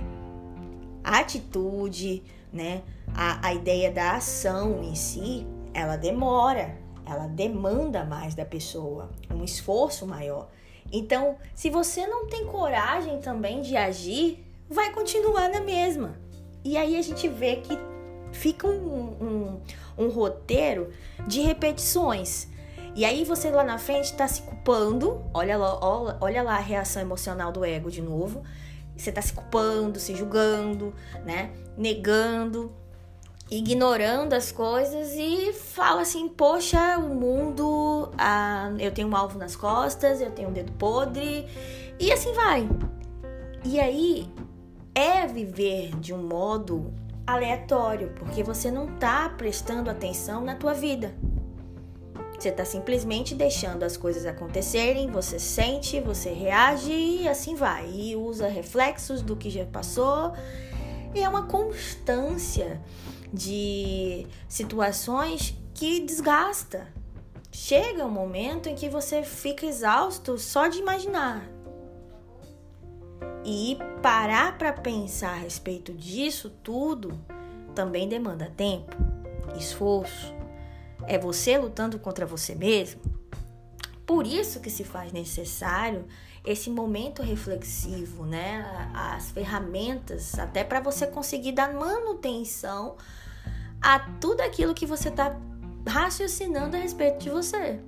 A 1.02 1.18
atitude, 1.18 2.22
né? 2.52 2.82
A, 3.14 3.48
a 3.48 3.54
ideia 3.54 3.90
da 3.90 4.16
ação 4.16 4.82
em 4.82 4.94
si, 4.94 5.46
ela 5.72 5.96
demora, 5.96 6.76
ela 7.06 7.26
demanda 7.26 8.04
mais 8.04 8.34
da 8.34 8.44
pessoa, 8.44 9.10
um 9.30 9.44
esforço 9.44 10.06
maior. 10.06 10.48
Então, 10.92 11.36
se 11.54 11.70
você 11.70 12.06
não 12.06 12.26
tem 12.26 12.46
coragem 12.46 13.18
também 13.20 13.62
de 13.62 13.76
agir, 13.76 14.44
vai 14.68 14.92
continuar 14.92 15.48
na 15.48 15.60
mesma. 15.60 16.16
E 16.64 16.76
aí 16.76 16.96
a 16.96 17.02
gente 17.02 17.28
vê 17.28 17.56
que 17.56 17.78
fica 18.32 18.66
um, 18.66 19.60
um, 19.98 20.04
um 20.04 20.08
roteiro 20.08 20.90
de 21.26 21.40
repetições. 21.40 22.48
E 22.94 23.04
aí 23.04 23.24
você 23.24 23.50
lá 23.50 23.64
na 23.64 23.78
frente 23.78 24.06
está 24.06 24.26
se 24.28 24.42
culpando, 24.42 25.24
olha 25.34 25.56
lá, 25.56 25.78
olha, 26.20 26.42
lá 26.42 26.56
a 26.56 26.60
reação 26.60 27.02
emocional 27.02 27.50
do 27.50 27.64
ego 27.64 27.90
de 27.90 28.00
novo. 28.00 28.42
Você 28.96 29.10
está 29.10 29.20
se 29.20 29.32
culpando, 29.32 29.98
se 29.98 30.14
julgando, 30.14 30.94
né? 31.24 31.50
Negando, 31.76 32.72
ignorando 33.50 34.32
as 34.32 34.50
coisas 34.50 35.12
e 35.12 35.52
fala 35.52 36.02
assim: 36.02 36.28
Poxa, 36.28 36.98
o 36.98 37.14
mundo, 37.14 38.10
ah, 38.18 38.72
eu 38.78 38.92
tenho 38.92 39.08
um 39.08 39.16
alvo 39.16 39.38
nas 39.38 39.54
costas, 39.56 40.20
eu 40.20 40.30
tenho 40.30 40.48
um 40.48 40.52
dedo 40.52 40.72
podre, 40.72 41.46
e 41.98 42.12
assim 42.12 42.32
vai. 42.32 42.68
E 43.64 43.80
aí 43.80 44.28
é 44.94 45.26
viver 45.26 45.94
de 45.96 46.12
um 46.12 46.22
modo 46.22 46.92
aleatório, 47.26 48.12
porque 48.16 48.42
você 48.42 48.70
não 48.70 48.94
está 48.94 49.28
prestando 49.28 49.90
atenção 49.90 50.42
na 50.42 50.54
tua 50.54 50.74
vida. 50.74 51.14
Você 52.38 52.48
está 52.48 52.64
simplesmente 52.64 53.34
deixando 53.34 53.84
as 53.84 53.96
coisas 53.96 54.26
acontecerem, 54.26 55.10
você 55.10 55.38
sente, 55.38 56.00
você 56.00 56.30
reage 56.30 56.92
e 56.92 57.28
assim 57.28 57.54
vai. 57.54 57.88
E 57.90 58.16
usa 58.16 58.48
reflexos 58.48 59.22
do 59.22 59.34
que 59.34 59.48
já 59.48 59.64
passou. 59.64 60.32
E 61.14 61.22
é 61.22 61.28
uma 61.28 61.46
constância 61.46 62.80
de 63.34 64.26
situações 64.48 65.54
que 65.74 66.00
desgasta. 66.00 66.86
Chega 67.50 68.04
um 68.04 68.10
momento 68.10 68.68
em 68.68 68.74
que 68.74 68.88
você 68.88 69.22
fica 69.22 69.66
exausto 69.66 70.38
só 70.38 70.68
de 70.68 70.78
imaginar. 70.78 71.42
E 73.44 73.76
parar 74.02 74.56
para 74.56 74.72
pensar 74.72 75.32
a 75.32 75.38
respeito 75.38 75.92
disso 75.92 76.50
tudo 76.62 77.18
também 77.74 78.08
demanda 78.08 78.52
tempo, 78.56 78.96
esforço. 79.58 80.32
É 81.06 81.18
você 81.18 81.58
lutando 81.58 81.98
contra 81.98 82.24
você 82.24 82.54
mesmo. 82.54 83.00
Por 84.06 84.26
isso 84.26 84.60
que 84.60 84.70
se 84.70 84.84
faz 84.84 85.12
necessário 85.12 86.06
esse 86.44 86.70
momento 86.70 87.22
reflexivo, 87.22 88.24
né? 88.24 88.90
As 88.94 89.30
ferramentas 89.30 90.38
até 90.38 90.62
para 90.62 90.80
você 90.80 91.06
conseguir 91.06 91.52
dar 91.52 91.72
manutenção 91.72 92.96
a 93.84 93.98
tudo 94.18 94.40
aquilo 94.40 94.72
que 94.72 94.86
você 94.86 95.10
está 95.10 95.38
raciocinando 95.86 96.74
a 96.74 96.80
respeito 96.80 97.18
de 97.18 97.28
você. 97.28 97.78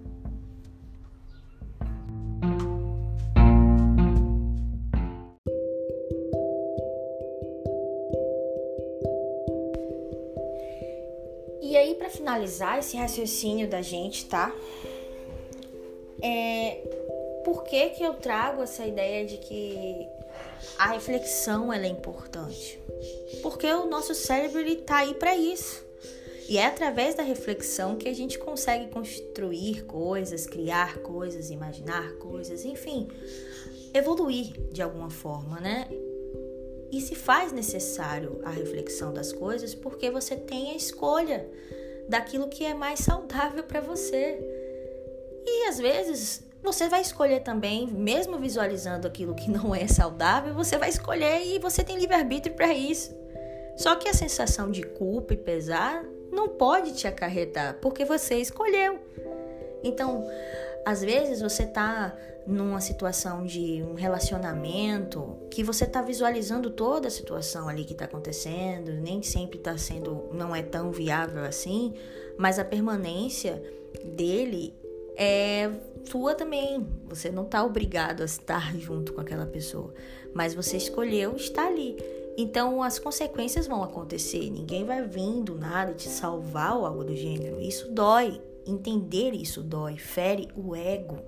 E 11.62 11.74
aí, 11.74 11.94
para 11.94 12.10
finalizar 12.10 12.78
esse 12.78 12.98
raciocínio 12.98 13.66
da 13.66 13.80
gente, 13.80 14.26
tá? 14.26 14.54
É, 16.22 16.82
por 17.42 17.64
que, 17.64 17.88
que 17.90 18.02
eu 18.02 18.12
trago 18.14 18.62
essa 18.62 18.86
ideia 18.86 19.24
de 19.24 19.38
que 19.38 20.06
a 20.78 20.88
reflexão 20.88 21.72
ela 21.72 21.86
é 21.86 21.88
importante? 21.88 22.78
Porque 23.42 23.66
o 23.66 23.86
nosso 23.86 24.14
cérebro 24.14 24.60
ele 24.60 24.76
tá 24.76 24.98
aí 24.98 25.14
para 25.14 25.34
isso. 25.34 25.85
E 26.48 26.58
é 26.58 26.66
através 26.66 27.14
da 27.14 27.22
reflexão 27.22 27.96
que 27.96 28.08
a 28.08 28.14
gente 28.14 28.38
consegue 28.38 28.88
construir 28.88 29.84
coisas, 29.84 30.46
criar 30.46 30.98
coisas, 30.98 31.50
imaginar 31.50 32.12
coisas, 32.14 32.64
enfim, 32.64 33.08
evoluir 33.92 34.52
de 34.70 34.80
alguma 34.80 35.10
forma, 35.10 35.60
né? 35.60 35.88
E 36.92 37.00
se 37.00 37.16
faz 37.16 37.50
necessário 37.50 38.40
a 38.44 38.50
reflexão 38.50 39.12
das 39.12 39.32
coisas 39.32 39.74
porque 39.74 40.08
você 40.10 40.36
tem 40.36 40.70
a 40.70 40.76
escolha 40.76 41.48
daquilo 42.08 42.48
que 42.48 42.64
é 42.64 42.72
mais 42.72 43.00
saudável 43.00 43.64
para 43.64 43.80
você. 43.80 44.38
E 45.44 45.68
às 45.68 45.78
vezes 45.78 46.44
você 46.62 46.88
vai 46.88 47.00
escolher 47.00 47.40
também, 47.40 47.88
mesmo 47.88 48.38
visualizando 48.38 49.06
aquilo 49.06 49.34
que 49.34 49.50
não 49.50 49.74
é 49.74 49.88
saudável, 49.88 50.54
você 50.54 50.78
vai 50.78 50.88
escolher 50.88 51.44
e 51.44 51.58
você 51.58 51.82
tem 51.82 51.98
livre-arbítrio 51.98 52.54
para 52.54 52.72
isso. 52.72 53.14
Só 53.76 53.96
que 53.96 54.08
a 54.08 54.14
sensação 54.14 54.70
de 54.70 54.82
culpa 54.82 55.34
e 55.34 55.36
pesar 55.36 56.04
não 56.36 56.48
pode 56.48 56.92
te 56.92 57.08
acarretar, 57.08 57.78
porque 57.80 58.04
você 58.04 58.36
escolheu. 58.36 59.00
Então, 59.82 60.24
às 60.84 61.00
vezes 61.00 61.40
você 61.40 61.64
está 61.64 62.16
numa 62.46 62.80
situação 62.80 63.44
de 63.44 63.82
um 63.82 63.94
relacionamento 63.94 65.36
que 65.50 65.64
você 65.64 65.84
está 65.84 66.00
visualizando 66.00 66.70
toda 66.70 67.08
a 67.08 67.10
situação 67.10 67.68
ali 67.68 67.84
que 67.84 67.92
está 67.92 68.04
acontecendo, 68.04 68.92
nem 68.92 69.20
sempre 69.22 69.58
está 69.58 69.76
sendo, 69.76 70.28
não 70.32 70.54
é 70.54 70.62
tão 70.62 70.92
viável 70.92 71.42
assim, 71.44 71.92
mas 72.38 72.58
a 72.60 72.64
permanência 72.64 73.60
dele 74.04 74.72
é 75.16 75.70
sua 76.04 76.34
também. 76.34 76.86
Você 77.08 77.30
não 77.30 77.44
está 77.44 77.64
obrigado 77.64 78.20
a 78.20 78.26
estar 78.26 78.76
junto 78.76 79.12
com 79.12 79.20
aquela 79.20 79.46
pessoa, 79.46 79.92
mas 80.32 80.54
você 80.54 80.76
escolheu 80.76 81.34
estar 81.34 81.66
ali. 81.66 81.96
Então 82.36 82.82
as 82.82 82.98
consequências 82.98 83.66
vão 83.66 83.82
acontecer. 83.82 84.50
Ninguém 84.50 84.84
vai 84.84 85.02
vir 85.02 85.42
do 85.42 85.54
nada 85.54 85.94
te 85.94 86.08
salvar 86.08 86.76
ou 86.76 86.84
algo 86.84 87.04
do 87.04 87.14
gênero. 87.14 87.60
Isso 87.60 87.90
dói. 87.90 88.40
Entender 88.66 89.32
isso 89.32 89.62
dói, 89.62 89.96
fere 89.96 90.48
o 90.56 90.74
ego, 90.74 91.20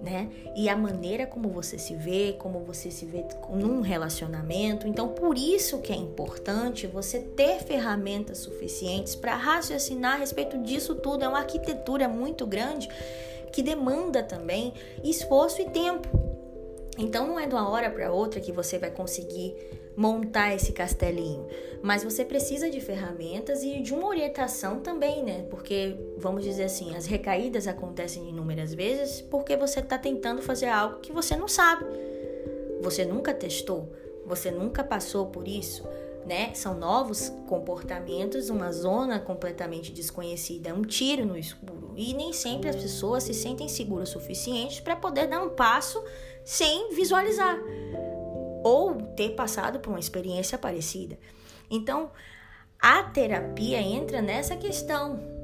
né? 0.00 0.28
E 0.56 0.68
a 0.68 0.76
maneira 0.76 1.28
como 1.28 1.48
você 1.48 1.78
se 1.78 1.94
vê, 1.94 2.34
como 2.36 2.58
você 2.64 2.90
se 2.90 3.06
vê 3.06 3.24
num 3.50 3.80
relacionamento. 3.80 4.88
Então, 4.88 5.10
por 5.10 5.38
isso 5.38 5.78
que 5.78 5.92
é 5.92 5.96
importante 5.96 6.88
você 6.88 7.20
ter 7.20 7.60
ferramentas 7.60 8.38
suficientes 8.38 9.14
para 9.14 9.36
raciocinar 9.36 10.14
a 10.14 10.18
respeito 10.18 10.58
disso 10.58 10.96
tudo. 10.96 11.22
É 11.24 11.28
uma 11.28 11.38
arquitetura 11.38 12.08
muito 12.08 12.44
grande 12.48 12.88
que 13.52 13.62
demanda 13.62 14.20
também 14.24 14.74
esforço 15.04 15.62
e 15.62 15.70
tempo. 15.70 16.31
Então, 16.98 17.26
não 17.26 17.40
é 17.40 17.46
de 17.46 17.54
uma 17.54 17.68
hora 17.68 17.90
para 17.90 18.12
outra 18.12 18.40
que 18.40 18.52
você 18.52 18.78
vai 18.78 18.90
conseguir 18.90 19.54
montar 19.96 20.54
esse 20.54 20.72
castelinho. 20.72 21.46
Mas 21.82 22.04
você 22.04 22.24
precisa 22.24 22.70
de 22.70 22.80
ferramentas 22.80 23.62
e 23.62 23.80
de 23.80 23.92
uma 23.92 24.06
orientação 24.06 24.80
também, 24.80 25.22
né? 25.22 25.46
Porque, 25.50 25.96
vamos 26.16 26.44
dizer 26.44 26.64
assim, 26.64 26.94
as 26.94 27.06
recaídas 27.06 27.66
acontecem 27.66 28.28
inúmeras 28.28 28.72
vezes 28.72 29.20
porque 29.20 29.56
você 29.56 29.80
está 29.80 29.98
tentando 29.98 30.42
fazer 30.42 30.68
algo 30.68 31.00
que 31.00 31.12
você 31.12 31.36
não 31.36 31.48
sabe. 31.48 31.84
Você 32.80 33.04
nunca 33.04 33.32
testou, 33.34 33.92
você 34.24 34.50
nunca 34.50 34.82
passou 34.82 35.26
por 35.26 35.46
isso. 35.46 35.86
Né? 36.24 36.54
São 36.54 36.78
novos 36.78 37.32
comportamentos, 37.48 38.48
uma 38.48 38.70
zona 38.70 39.18
completamente 39.18 39.90
desconhecida, 39.90 40.72
um 40.72 40.82
tiro 40.82 41.26
no 41.26 41.36
escuro. 41.36 41.92
E 41.96 42.14
nem 42.14 42.32
sempre 42.32 42.68
as 42.70 42.76
pessoas 42.76 43.24
se 43.24 43.34
sentem 43.34 43.68
seguras 43.68 44.10
o 44.10 44.12
suficiente 44.12 44.80
para 44.80 44.94
poder 44.94 45.26
dar 45.26 45.42
um 45.42 45.50
passo 45.50 46.00
sem 46.44 46.94
visualizar 46.94 47.58
ou 48.64 48.94
ter 49.16 49.30
passado 49.30 49.80
por 49.80 49.90
uma 49.90 50.00
experiência 50.00 50.56
parecida. 50.56 51.18
Então, 51.70 52.10
a 52.80 53.02
terapia 53.02 53.80
entra 53.80 54.20
nessa 54.20 54.56
questão. 54.56 55.41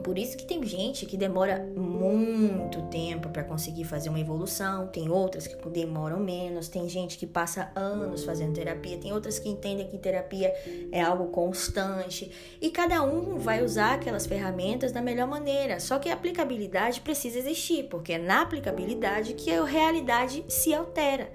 Por 0.00 0.18
isso 0.18 0.36
que 0.36 0.44
tem 0.44 0.62
gente 0.64 1.06
que 1.06 1.16
demora 1.16 1.66
muito 1.76 2.82
tempo 2.88 3.28
para 3.28 3.44
conseguir 3.44 3.84
fazer 3.84 4.08
uma 4.08 4.20
evolução, 4.20 4.86
tem 4.88 5.08
outras 5.08 5.46
que 5.46 5.56
demoram 5.68 6.20
menos, 6.20 6.68
tem 6.68 6.88
gente 6.88 7.16
que 7.16 7.26
passa 7.26 7.70
anos 7.74 8.24
fazendo 8.24 8.54
terapia, 8.54 8.98
tem 8.98 9.12
outras 9.12 9.38
que 9.38 9.48
entendem 9.48 9.86
que 9.88 9.98
terapia 9.98 10.52
é 10.92 11.00
algo 11.00 11.28
constante, 11.28 12.30
e 12.60 12.70
cada 12.70 13.02
um 13.02 13.38
vai 13.38 13.64
usar 13.64 13.94
aquelas 13.94 14.26
ferramentas 14.26 14.92
da 14.92 15.00
melhor 15.00 15.26
maneira. 15.26 15.80
Só 15.80 15.98
que 15.98 16.08
a 16.08 16.14
aplicabilidade 16.14 17.00
precisa 17.00 17.38
existir, 17.38 17.84
porque 17.84 18.14
é 18.14 18.18
na 18.18 18.42
aplicabilidade 18.42 19.34
que 19.34 19.50
a 19.50 19.64
realidade 19.64 20.44
se 20.48 20.72
altera. 20.74 21.30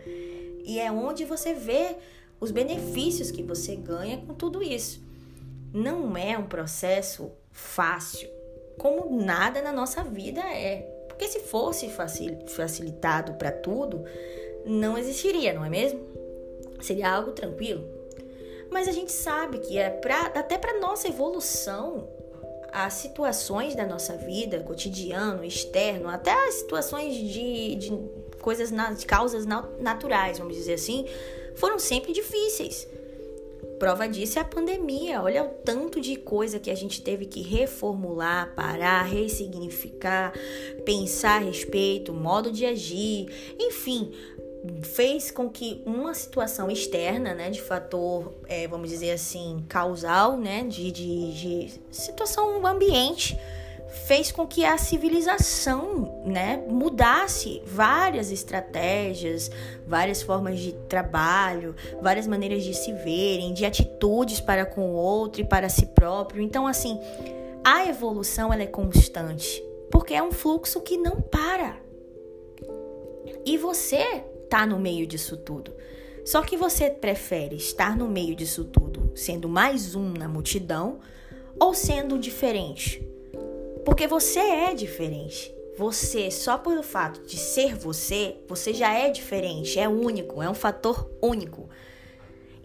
E 0.64 0.80
é 0.80 0.92
onde 0.92 1.26
você 1.26 1.54
vê 1.54 1.96
os 2.40 2.52
benefícios 2.52 3.32
que 3.32 3.44
você 3.44 3.76
ganha 3.76 4.18
com 4.18 4.34
tudo 4.34 4.64
isso. 4.64 5.02
Não 5.74 6.16
é 6.16 6.38
um 6.38 6.46
processo 6.46 7.32
fácil, 7.52 8.30
como 8.80 9.22
nada 9.22 9.62
na 9.62 9.72
nossa 9.72 10.04
vida 10.04 10.42
é. 10.42 10.78
Porque 11.08 11.28
se 11.28 11.42
fosse 11.42 11.92
facilitado 12.48 13.34
para 13.34 13.52
tudo, 13.52 14.06
não 14.66 14.98
existiria, 14.98 15.54
não 15.54 15.64
é 15.64 15.70
mesmo? 15.70 16.00
Seria 16.82 17.12
algo 17.12 17.34
tranquilo. 17.34 17.86
Mas 18.72 18.88
a 18.88 18.92
gente 18.92 19.12
sabe 19.12 19.60
que 19.60 19.78
é 19.78 19.90
pra, 19.90 20.28
até 20.28 20.58
para 20.58 20.80
nossa 20.80 21.08
evolução, 21.08 22.08
as 22.72 22.94
situações 22.94 23.76
da 23.76 23.86
nossa 23.86 24.16
vida, 24.16 24.62
cotidiano, 24.62 25.44
externo, 25.44 26.08
até 26.08 26.32
as 26.48 26.56
situações 26.56 27.16
de, 27.16 27.76
de 27.76 27.92
coisas, 28.40 28.72
de 28.98 29.06
causas 29.06 29.46
naturais, 29.80 30.38
vamos 30.38 30.56
dizer 30.56 30.76
assim, 30.76 31.06
foram 31.56 31.78
sempre 31.78 32.14
difíceis. 32.14 32.88
Prova 33.80 34.08
disso 34.08 34.38
é 34.38 34.42
a 34.42 34.46
pandemia. 34.46 35.22
Olha 35.22 35.44
o 35.44 35.48
tanto 35.48 36.02
de 36.02 36.18
coisa 36.18 36.60
que 36.60 36.70
a 36.70 36.76
gente 36.76 37.02
teve 37.02 37.26
que 37.26 37.42
reformular, 37.42 38.54
parar, 38.54 39.04
ressignificar, 39.04 40.34
pensar 40.86 41.38
a 41.38 41.46
respeito, 41.46 42.14
modo 42.14 42.52
de 42.52 42.66
agir, 42.66 43.56
enfim, 43.58 44.12
fez 44.84 45.32
com 45.32 45.50
que 45.50 45.82
uma 45.86 46.14
situação 46.14 46.70
externa, 46.70 47.34
né, 47.34 47.50
de 47.50 47.62
fator, 47.62 48.34
é, 48.48 48.68
vamos 48.68 48.90
dizer 48.90 49.12
assim, 49.12 49.64
causal, 49.70 50.38
né, 50.38 50.64
de, 50.64 50.92
de, 50.92 51.34
de 51.34 51.82
situação 51.90 52.66
ambiente, 52.68 53.40
fez 53.90 54.32
com 54.32 54.46
que 54.46 54.64
a 54.64 54.78
civilização 54.78 56.22
né, 56.26 56.64
mudasse 56.70 57.62
várias 57.66 58.32
estratégias, 58.32 59.50
várias 59.86 60.22
formas 60.22 60.60
de 60.60 60.74
trabalho, 60.88 61.76
várias 62.02 62.28
maneiras 62.28 62.64
de 62.64 62.74
se 62.74 62.94
verem, 62.94 63.54
de 63.54 63.66
atitudes 63.66 64.40
para 64.40 64.66
com 64.66 64.92
o 64.92 64.94
outro 64.94 65.42
e 65.42 65.46
para 65.46 65.70
si 65.70 65.88
próprio. 65.88 66.42
Então, 66.42 66.68
assim, 66.68 67.00
a 67.64 67.86
evolução 67.86 68.54
ela 68.54 68.64
é 68.64 68.68
constante, 68.68 69.64
porque 69.92 70.14
é 70.14 70.22
um 70.22 70.32
fluxo 70.32 70.82
que 70.82 70.98
não 70.98 71.22
para. 71.22 71.78
E 73.46 73.58
você 73.58 74.24
está 74.44 74.66
no 74.66 74.80
meio 74.80 75.08
disso 75.08 75.36
tudo. 75.38 75.74
Só 76.26 76.44
que 76.44 76.56
você 76.56 76.90
prefere 76.90 77.56
estar 77.56 77.98
no 77.98 78.08
meio 78.08 78.36
disso 78.36 78.64
tudo, 78.66 79.12
sendo 79.16 79.50
mais 79.50 79.96
um 79.96 80.12
na 80.12 80.28
multidão, 80.28 81.00
ou 81.60 81.74
sendo 81.74 82.20
diferente? 82.20 83.09
Porque 83.86 84.08
você 84.08 84.40
é 84.40 84.74
diferente. 84.74 85.54
Você, 85.78 86.30
só 86.30 86.58
pelo 86.58 86.84
fato 86.84 87.22
de 87.22 87.38
ser 87.38 87.74
você, 87.74 88.36
você 88.48 88.74
já 88.74 88.94
é 88.94 89.10
diferente, 89.10 89.80
é 89.80 89.88
único, 89.88 90.44
é 90.44 90.50
um 90.50 90.54
fator 90.54 91.10
único. 91.22 91.70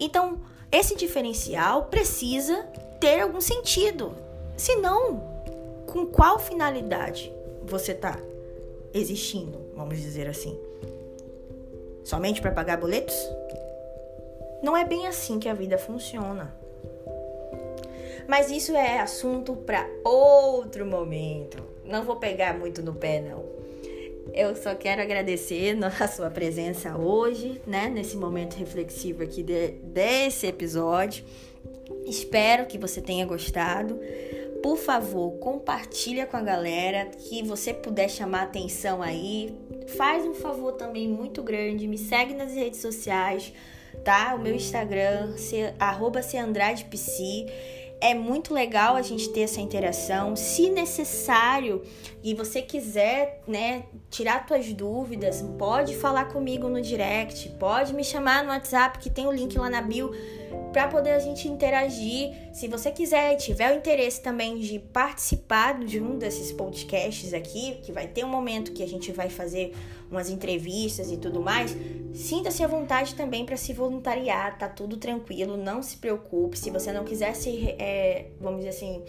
Então, 0.01 0.41
esse 0.73 0.97
diferencial 0.97 1.85
precisa 1.85 2.65
ter 2.99 3.21
algum 3.21 3.41
sentido. 3.41 4.17
Senão, 4.57 5.23
com 5.87 6.05
qual 6.07 6.41
finalidade 6.41 7.33
você 7.63 7.93
está 7.93 8.19
existindo, 8.93 9.61
vamos 9.77 10.01
dizer 10.01 10.29
assim? 10.29 10.59
Somente 12.03 12.41
para 12.41 12.51
pagar 12.51 12.79
boletos? 12.79 13.15
Não 14.61 14.77
é 14.77 14.85
bem 14.85 15.07
assim 15.07 15.39
que 15.39 15.49
a 15.49 15.55
vida 15.55 15.79
funciona. 15.79 16.55
Mas 18.29 18.51
isso 18.51 18.75
é 18.75 18.99
assunto 18.99 19.55
para 19.55 19.89
outro 20.05 20.87
momento. 20.87 21.63
Não 21.85 22.05
vou 22.05 22.17
pegar 22.17 22.59
muito 22.59 22.83
no 22.83 22.95
pé, 22.95 23.21
não. 23.21 23.45
Eu 24.33 24.57
só 24.57 24.75
quero 24.75 25.03
agradecer 25.03 25.77
a 26.01 26.09
sua 26.09 26.31
presença 26.31 26.97
hoje, 26.97 27.61
né? 27.67 27.89
Nesse 27.89 28.17
momento 28.17 28.55
reflexivo 28.55 29.23
aqui 29.23 29.43
de, 29.43 29.69
desse 29.83 30.47
episódio. 30.47 31.25
Espero 32.07 32.67
que 32.67 32.79
você 32.79 33.01
tenha 33.01 33.27
gostado. 33.27 34.01
Por 34.63 34.79
favor, 34.79 35.33
compartilha 35.41 36.27
com 36.27 36.39
a 36.39 36.41
galera 36.41 37.05
que 37.07 37.43
você 37.43 37.75
puder 37.75 38.09
chamar 38.09 38.45
atenção 38.45 39.03
aí. 39.03 39.55
Faz 39.89 40.25
um 40.25 40.33
favor 40.33 40.73
também 40.73 41.07
muito 41.07 41.43
grande, 41.43 41.87
me 41.87 41.99
segue 41.99 42.33
nas 42.33 42.55
redes 42.55 42.81
sociais, 42.81 43.53
tá? 44.03 44.35
O 44.35 44.39
meu 44.39 44.55
Instagram, 44.55 45.37
se, 45.37 45.57
arroba 45.79 46.23
é 48.01 48.15
muito 48.15 48.53
legal 48.53 48.97
a 48.97 49.03
gente 49.03 49.29
ter 49.31 49.41
essa 49.41 49.61
interação. 49.61 50.37
Se 50.37 50.71
necessário 50.71 51.83
e 52.23 52.35
você 52.35 52.61
quiser, 52.63 53.43
né, 53.47 53.85
tirar 54.11 54.47
suas 54.47 54.73
dúvidas, 54.73 55.43
pode 55.59 55.97
falar 55.97 56.27
comigo 56.27 56.69
no 56.69 56.81
direct, 56.81 57.49
pode 57.59 57.95
me 57.95 58.05
chamar 58.05 58.45
no 58.45 58.51
WhatsApp 58.51 58.99
que 58.99 59.11
tem 59.11 59.27
o 59.27 59.33
link 59.33 59.57
lá 59.59 59.71
na 59.71 59.81
bio 59.81 60.11
para 60.73 60.89
poder 60.89 61.11
a 61.11 61.19
gente 61.19 61.49
interagir. 61.49 62.33
Se 62.53 62.67
você 62.67 62.91
quiser 62.91 63.37
tiver 63.37 63.73
o 63.73 63.77
interesse 63.77 64.21
também 64.21 64.59
de 64.59 64.79
participar 64.79 65.79
de 65.79 66.01
um 66.01 66.19
desses 66.19 66.53
podcasts 66.53 67.33
aqui, 67.33 67.79
que 67.83 67.93
vai 67.93 68.09
ter 68.09 68.25
um 68.25 68.29
momento 68.29 68.73
que 68.73 68.83
a 68.83 68.89
gente 68.89 69.13
vai 69.13 69.29
fazer 69.29 69.73
umas 70.15 70.31
entrevistas 70.31 71.11
e 71.11 71.17
tudo 71.17 71.41
mais, 71.41 71.77
sinta-se 72.15 72.63
à 72.63 72.67
vontade 72.67 73.15
também 73.15 73.45
para 73.45 73.57
se 73.57 73.73
voluntariar, 73.73 74.57
tá 74.59 74.69
tudo 74.69 74.97
tranquilo, 74.97 75.57
não 75.57 75.83
se 75.83 75.97
preocupe. 75.97 76.59
Se 76.59 76.71
você 76.71 76.93
não 76.93 77.05
quiser 77.05 77.35
se, 77.35 77.71
é, 77.79 78.31
vamos 78.41 78.59
dizer 78.59 78.71
assim, 78.71 79.03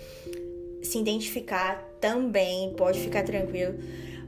se 0.82 0.98
identificar 1.00 1.82
também, 2.02 2.74
pode 2.74 3.00
ficar 3.00 3.24
tranquilo. 3.24 3.76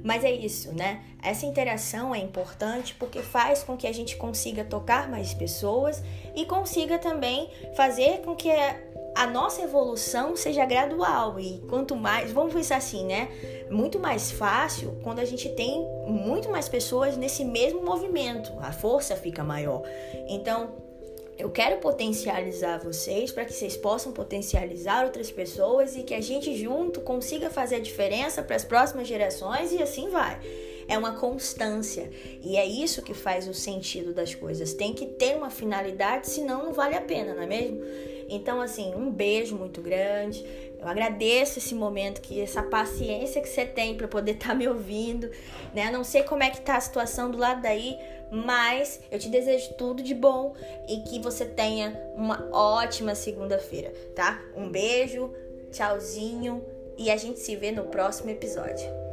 Mas 0.04 0.24
é 0.24 0.32
isso, 0.32 0.74
né? 0.74 1.04
Essa 1.22 1.46
interação 1.46 2.14
é 2.14 2.20
importante 2.20 2.96
porque 2.96 3.22
faz 3.22 3.64
com 3.64 3.76
que 3.76 3.88
a 3.88 3.92
gente 3.92 4.16
consiga 4.16 4.64
tocar 4.64 5.10
mais 5.10 5.34
pessoas 5.34 6.02
e 6.36 6.46
consiga 6.46 7.00
também 7.00 7.50
fazer 7.76 8.22
com 8.22 8.36
que 8.36 8.50
a 9.18 9.26
nossa 9.26 9.64
evolução 9.64 10.36
seja 10.36 10.64
gradual 10.64 11.40
e 11.40 11.60
quanto 11.68 11.96
mais, 11.96 12.32
vamos 12.32 12.54
pensar 12.54 12.78
assim, 12.78 13.04
né? 13.04 13.28
Muito 13.68 14.00
mais 14.00 14.32
fácil 14.32 14.96
quando 15.04 15.18
a 15.18 15.26
gente 15.26 15.50
tem 15.50 15.84
muito 16.06 16.52
mais 16.52 16.70
pessoas 16.70 17.18
nesse 17.18 17.44
mesmo 17.44 17.82
movimento, 17.84 18.54
a 18.60 18.72
força 18.72 19.16
fica 19.16 19.44
maior. 19.44 19.82
Então, 20.30 20.70
eu 21.36 21.50
quero 21.50 21.78
potencializar 21.78 22.78
vocês 22.78 23.32
para 23.32 23.44
que 23.44 23.54
vocês 23.54 23.76
possam 23.76 24.12
potencializar 24.12 25.04
outras 25.04 25.32
pessoas 25.32 25.96
e 25.96 26.04
que 26.04 26.14
a 26.14 26.22
gente 26.22 26.56
junto 26.56 27.02
consiga 27.02 27.50
fazer 27.50 27.78
a 27.78 27.80
diferença 27.80 28.44
para 28.44 28.56
as 28.56 28.64
próximas 28.64 29.08
gerações 29.08 29.72
e 29.72 29.82
assim 29.82 30.10
vai 30.10 30.40
é 30.88 30.98
uma 30.98 31.14
constância. 31.14 32.10
E 32.42 32.56
é 32.56 32.66
isso 32.66 33.02
que 33.02 33.14
faz 33.14 33.48
o 33.48 33.54
sentido 33.54 34.14
das 34.14 34.34
coisas. 34.34 34.74
Tem 34.74 34.94
que 34.94 35.06
ter 35.06 35.36
uma 35.36 35.50
finalidade, 35.50 36.30
senão 36.30 36.64
não 36.64 36.74
vale 36.74 36.96
a 36.96 37.02
pena, 37.02 37.34
não 37.34 37.44
é 37.44 37.46
mesmo? 37.46 37.82
Então, 38.30 38.62
assim, 38.62 38.94
um 38.96 39.10
beijo 39.10 39.56
muito 39.56 39.82
grande. 39.82 40.46
Eu 40.80 40.88
agradeço 40.88 41.60
esse 41.60 41.74
momento, 41.74 42.22
que 42.22 42.40
essa 42.40 42.62
paciência 42.62 43.42
que 43.42 43.50
você 43.50 43.66
tem 43.66 43.96
para 43.96 44.08
poder 44.08 44.34
estar 44.34 44.50
tá 44.50 44.56
me 44.56 44.68
ouvindo, 44.68 45.30
né? 45.74 45.90
Não 45.92 46.04
sei 46.04 46.24
como 46.24 46.44
é 46.44 46.50
que 46.50 46.62
tá 46.62 46.78
a 46.78 46.82
situação 46.82 47.32
do 47.32 47.38
lado 47.38 47.62
daí, 47.62 47.98
mas 48.32 49.00
eu 49.10 49.18
te 49.18 49.30
desejo 49.30 49.74
tudo 49.74 50.04
de 50.04 50.14
bom 50.14 50.54
e 50.88 50.98
que 51.02 51.20
você 51.20 51.46
tenha 51.46 52.00
uma 52.16 52.50
ótima 52.52 53.16
segunda-feira, 53.16 53.94
tá? 54.14 54.42
Um 54.56 54.70
beijo, 54.70 55.34
tchauzinho 55.72 56.64
e 56.98 57.10
a 57.10 57.18
gente 57.18 57.40
se 57.40 57.56
vê 57.56 57.72
no 57.72 57.86
próximo 57.86 58.30
episódio. 58.30 59.07